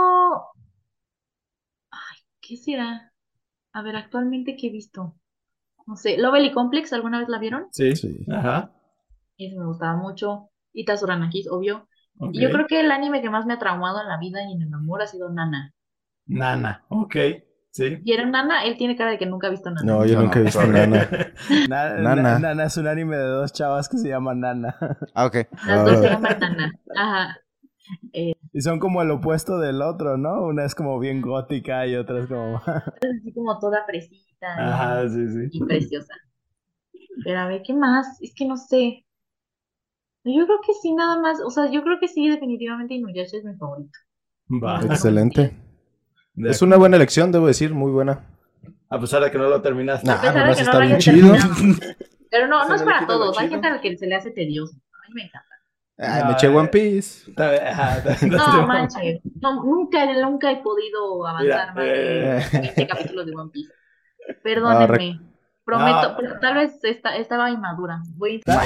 [2.46, 3.14] ¿Qué será?
[3.74, 5.16] A ver, actualmente, ¿qué he visto?
[5.88, 7.68] No sé, Lovely Complex, ¿alguna vez la vieron?
[7.72, 7.96] Sí.
[7.96, 8.26] Sí.
[8.32, 8.72] Ajá.
[9.38, 10.50] Ese me gustaba mucho.
[10.74, 11.88] Ita Uranakis, obvio.
[12.20, 12.30] Ok.
[12.34, 14.54] Y yo creo que el anime que más me ha traumado en la vida y
[14.54, 15.74] en el amor ha sido Nana.
[16.28, 16.86] Nana.
[16.90, 17.16] Ok.
[17.72, 17.96] Sí.
[18.04, 18.64] ¿Vieron Nana?
[18.66, 19.84] Él tiene cara de que nunca ha visto Nana.
[19.92, 21.10] No, yo nunca he visto nana.
[21.70, 22.22] Na- Nana.
[22.22, 24.76] Na- Nana es un anime de dos chavas que se llama Nana.
[25.16, 25.38] Ah, ok.
[25.66, 26.12] Las dos se Ah.
[26.14, 26.72] llaman Nana.
[26.96, 27.38] Ajá.
[28.12, 30.44] Y son como el opuesto del otro, ¿no?
[30.44, 32.58] Una es como bien gótica y otra es como...
[32.66, 35.50] Así como toda fresita Ajá, sí, sí.
[35.52, 36.14] y preciosa.
[37.24, 38.22] Pero a ver, ¿qué más?
[38.22, 39.06] Es que no sé.
[40.24, 41.40] Yo creo que sí, nada más.
[41.46, 43.98] O sea, yo creo que sí, definitivamente Inuyasha es mi favorito.
[44.50, 44.82] Va.
[44.82, 45.54] Excelente.
[46.34, 48.26] De Es una buena elección, debo decir, muy buena.
[48.90, 50.08] A pesar de que no lo terminaste.
[50.08, 51.34] Nah, A pesar pero de eso que no está bien chido.
[51.34, 51.96] terminado.
[52.30, 53.38] Pero no, no es para todos.
[53.38, 54.76] Hay gente a la que se le hace tedioso.
[54.76, 55.53] A mí me encanta.
[55.98, 56.50] Ay, No, me eché eh.
[56.56, 57.32] One Piece.
[58.28, 59.22] No, manches.
[59.42, 62.44] No, nunca, nunca he podido avanzar Mira, más de eh.
[62.76, 63.72] 20 capítulos de One Piece.
[64.44, 65.20] Perdónenme.
[65.66, 66.18] Prometo, No.
[66.18, 68.02] pero tal vez esta- estaba inmadura.
[68.18, 68.64] Voy Da-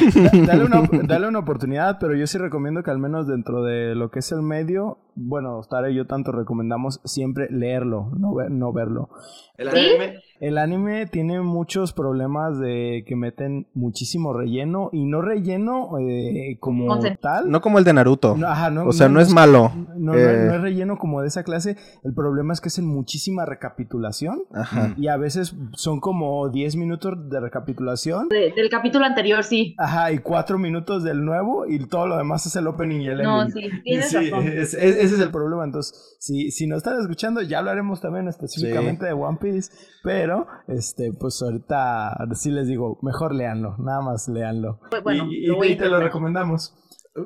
[0.47, 4.09] dale, una, dale una oportunidad, pero yo sí recomiendo que al menos dentro de lo
[4.09, 8.72] que es el medio, bueno, Tara y yo tanto recomendamos siempre leerlo, no, ver- no
[8.72, 9.09] verlo.
[9.57, 9.78] El ¿Sí?
[9.80, 10.20] anime.
[10.39, 16.99] El anime tiene muchos problemas de que meten muchísimo relleno y no relleno eh, como
[17.20, 17.49] tal.
[17.49, 18.38] No como el de Naruto.
[18.38, 19.72] No, ajá, no- o sea, no- no es malo.
[19.97, 20.45] No, no- Eh.
[20.47, 21.76] no es relleno como de esa clase.
[22.03, 24.93] El problema es que hacen muchísima recapitulación Ajá.
[24.95, 28.28] y a veces son como 10 minutos de recapitulación.
[28.30, 29.76] de- del capítulo anterior, sí.
[29.80, 33.24] Ajá, y 4 minutos del nuevo y todo lo demás es el opening y el
[33.24, 33.72] No, ending.
[33.72, 34.47] sí, tienes Sí, razón.
[34.47, 35.64] es- es- ese es el problema.
[35.64, 39.72] Entonces, si, si no están escuchando, ya hablaremos también específicamente de One Piece.
[40.03, 43.76] Pero, este, pues ahorita sí les digo, mejor leanlo.
[43.80, 44.80] Nada más leanlo.
[44.89, 46.76] Pues, Bueno, y, te lo recomendamos.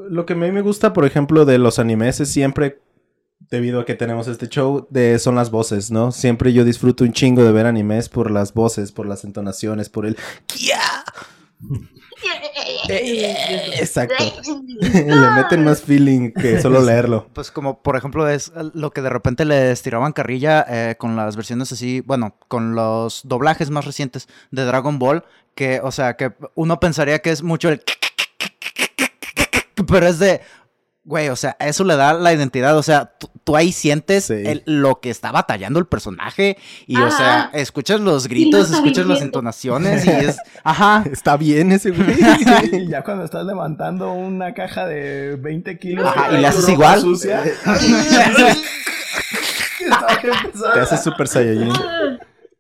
[0.10, 2.82] Lo que a mí me gusta, por ejemplo, de los animes es siempre,
[3.50, 6.12] debido a que tenemos este show, de, son las voces, ¿no?
[6.12, 10.06] Siempre yo disfruto un chingo de ver animes por las voces, por las entonaciones, por
[10.06, 10.16] el...
[10.46, 10.80] ¡Kia!
[12.90, 14.24] Exacto.
[14.82, 17.28] Le meten más feeling que solo leerlo.
[17.34, 21.36] Pues como por ejemplo es lo que de repente le estiraban carrilla eh, con las
[21.36, 25.24] versiones así, bueno, con los doblajes más recientes de Dragon Ball,
[25.56, 27.82] que, o sea, que uno pensaría que es mucho el...
[29.88, 30.42] Pero es de...
[31.04, 33.28] Güey, o sea, eso le da la identidad, o sea, tú,
[33.58, 34.36] ahí sientes Sí.
[34.46, 39.08] el- lo que está batallando el personaje y, o sea, escuchas los lo gritos, escuchas
[39.08, 40.38] las entonaciones y es...
[40.64, 41.04] Ajá.
[41.12, 42.16] Está bien ese güey.
[42.72, 46.06] Y ya cuando estás levantando una caja de 20 kilos.
[46.06, 47.02] Ajá, y le haces igual.
[47.02, 47.42] sucia.
[50.74, 51.74] Te hace super saiyajin.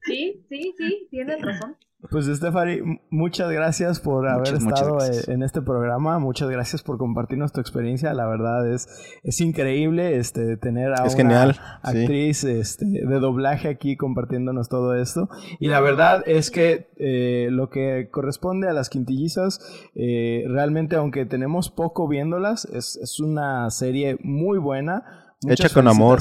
[0.03, 1.77] Sí, sí, sí, tienes razón.
[2.09, 2.81] Pues Stephanie,
[3.11, 4.97] muchas gracias por haber estado
[5.27, 8.87] en este programa, muchas gracias por compartirnos tu experiencia, la verdad es,
[9.23, 15.29] es increíble este, tener a una actriz este, de doblaje aquí compartiéndonos todo esto.
[15.59, 19.59] Y la verdad es que eh, lo que corresponde a las quintillizas,
[19.93, 26.19] eh, realmente aunque tenemos poco viéndolas, es, es una serie muy buena Hecha con amor.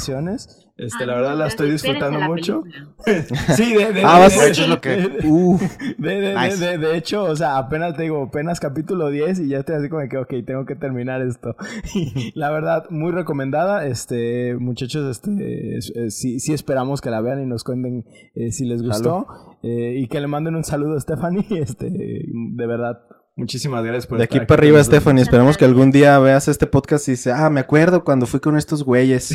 [0.79, 2.63] Este, la verdad la estoy disfrutando mucho.
[3.55, 4.97] sí, de, de, ah, de, hecho, lo que...
[5.99, 10.09] de, hecho, o sea, apenas te digo, apenas capítulo 10 y ya estoy así como
[10.09, 11.55] que, ok, tengo que terminar esto.
[12.35, 13.87] la verdad, muy recomendada.
[13.87, 18.83] Este, muchachos, este, sí, sí esperamos que la vean y nos cuenten eh, si les
[18.83, 19.27] gustó.
[19.63, 21.45] Eh, y que le manden un saludo a Stephanie.
[21.51, 23.03] Este, de verdad,
[23.41, 25.23] Muchísimas gracias por De aquí para arriba, Stephanie.
[25.23, 28.59] Esperamos que algún día veas este podcast y dices, ah, me acuerdo cuando fui con
[28.59, 29.35] estos güeyes.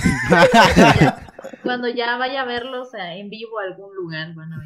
[1.64, 4.58] cuando ya vaya a verlos en vivo a algún lugar, bueno.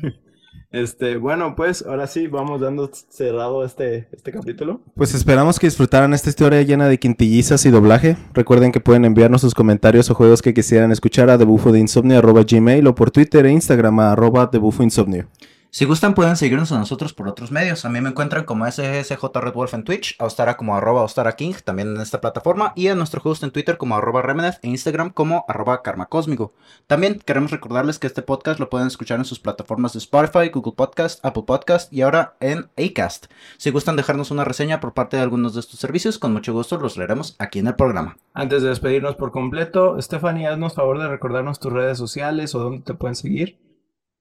[0.72, 4.82] Este, bueno, pues ahora sí, vamos dando cerrado este, este capítulo.
[4.94, 8.18] Pues esperamos que disfrutaran esta historia llena de quintillizas y doblaje.
[8.34, 13.10] Recuerden que pueden enviarnos sus comentarios o juegos que quisieran escuchar a debufodeinsomnio.gmail o por
[13.10, 15.30] Twitter e Instagram a arroba debufoinsomnio.
[15.72, 17.86] Si gustan pueden seguirnos a nosotros por otros medios.
[17.86, 21.36] A mí me encuentran como SSJ Red Wolf en Twitch, a Ostara como arroba Ostara
[21.36, 24.68] King también en esta plataforma y a nuestro host en Twitter como arroba Remenef e
[24.68, 26.54] Instagram como arroba Karma Cósmico.
[26.88, 30.74] También queremos recordarles que este podcast lo pueden escuchar en sus plataformas de Spotify, Google
[30.74, 33.28] Podcast, Apple Podcast y ahora en Acast.
[33.58, 36.78] Si gustan dejarnos una reseña por parte de algunos de estos servicios, con mucho gusto
[36.78, 38.18] los leeremos aquí en el programa.
[38.34, 42.82] Antes de despedirnos por completo, Stephanie, haznos favor de recordarnos tus redes sociales o dónde
[42.82, 43.69] te pueden seguir.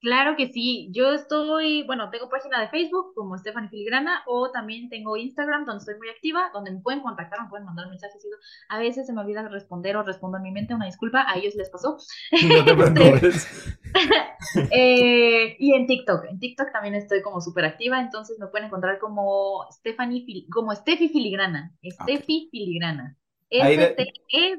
[0.01, 4.89] Claro que sí, yo estoy, bueno, tengo página de Facebook como Stephanie Filigrana o también
[4.89, 8.25] tengo Instagram donde estoy muy activa, donde me pueden contactar, me pueden mandar mensajes.
[8.69, 11.57] A veces se me olvida responder o respondo en mi mente, una disculpa, a ellos
[11.57, 11.99] les pasó.
[12.31, 13.77] No te preocupes.
[14.71, 19.01] eh, y en TikTok, en TikTok también estoy como súper activa, entonces me pueden encontrar
[19.01, 23.17] como Stephanie, como Steffi Filigrana, ah, Steffi Filigrana,
[23.51, 24.59] S-T-E-P-H-I-E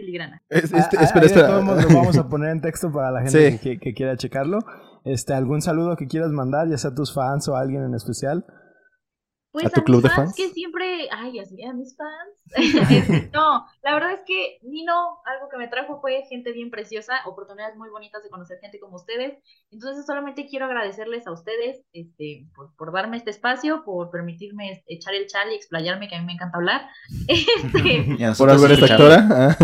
[0.00, 0.42] filigrana.
[0.48, 1.48] este, ah, espera, espera.
[1.60, 4.58] lo vamos a poner en texto para la gente que, quiera checarlo.
[5.04, 7.94] Este, ¿Algún saludo que quieras mandar, ya sea a tus fans o a alguien en
[7.94, 8.44] especial?
[9.52, 10.34] Pues ¿A tu club de fans?
[10.36, 13.30] Que siempre, ay, así a mis fans.
[13.32, 17.76] no, la verdad es que Nino, algo que me trajo fue gente bien preciosa, oportunidades
[17.76, 19.38] muy bonitas de conocer gente como ustedes.
[19.72, 22.46] Entonces, solamente quiero agradecerles a ustedes este,
[22.76, 26.34] por, darme este espacio, por permitirme echar el chal y explayarme, que a mí me
[26.34, 26.88] encanta hablar.
[27.28, 29.56] Este, por haber esta actora.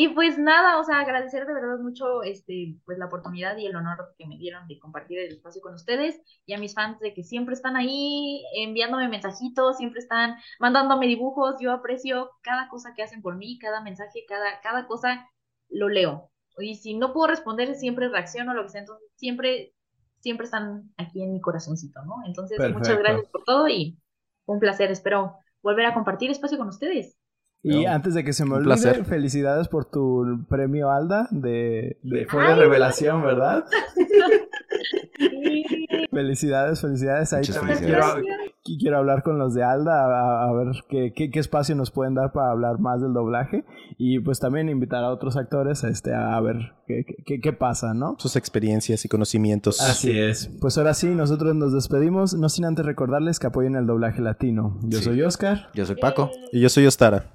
[0.00, 3.76] Y pues nada, o sea, agradecer de verdad mucho este, pues la oportunidad y el
[3.76, 7.12] honor que me dieron de compartir el espacio con ustedes y a mis fans de
[7.12, 13.02] que siempre están ahí enviándome mensajitos, siempre están mandándome dibujos, yo aprecio cada cosa que
[13.02, 15.28] hacen por mí, cada mensaje, cada, cada cosa
[15.68, 16.30] lo leo.
[16.58, 19.74] Y si no puedo responder, siempre reacciono, lo que sea, entonces siempre,
[20.20, 22.22] siempre están aquí en mi corazoncito, ¿no?
[22.24, 23.98] Entonces, muchas gracias por todo y
[24.46, 27.19] un placer, espero volver a compartir espacio con ustedes.
[27.62, 32.46] Y antes de que se me olvide, felicidades por tu premio Alda de, de Fue
[32.46, 33.66] de revelación, ¿verdad?
[36.10, 37.32] felicidades, felicidades.
[37.34, 38.16] Ahí también quiero,
[38.64, 42.50] quiero, hablar con los de Alda a, ver qué, qué, espacio nos pueden dar para
[42.50, 43.64] hablar más del doblaje.
[43.98, 48.16] Y pues también invitar a otros actores este, a ver qué, qué, qué pasa, ¿no?
[48.18, 49.80] Sus experiencias y conocimientos.
[49.80, 50.50] Así es.
[50.60, 54.78] Pues ahora sí, nosotros nos despedimos, no sin antes recordarles que apoyen el doblaje latino.
[54.82, 55.70] Yo soy Oscar.
[55.74, 56.30] Yo soy Paco.
[56.52, 57.32] Y yo soy Ostara.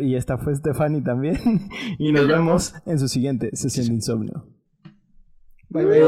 [0.00, 1.68] Y esta fue Stephanie también.
[1.98, 4.46] y nos vemos en su siguiente sesión de insomnio.
[5.68, 6.02] Bye bye.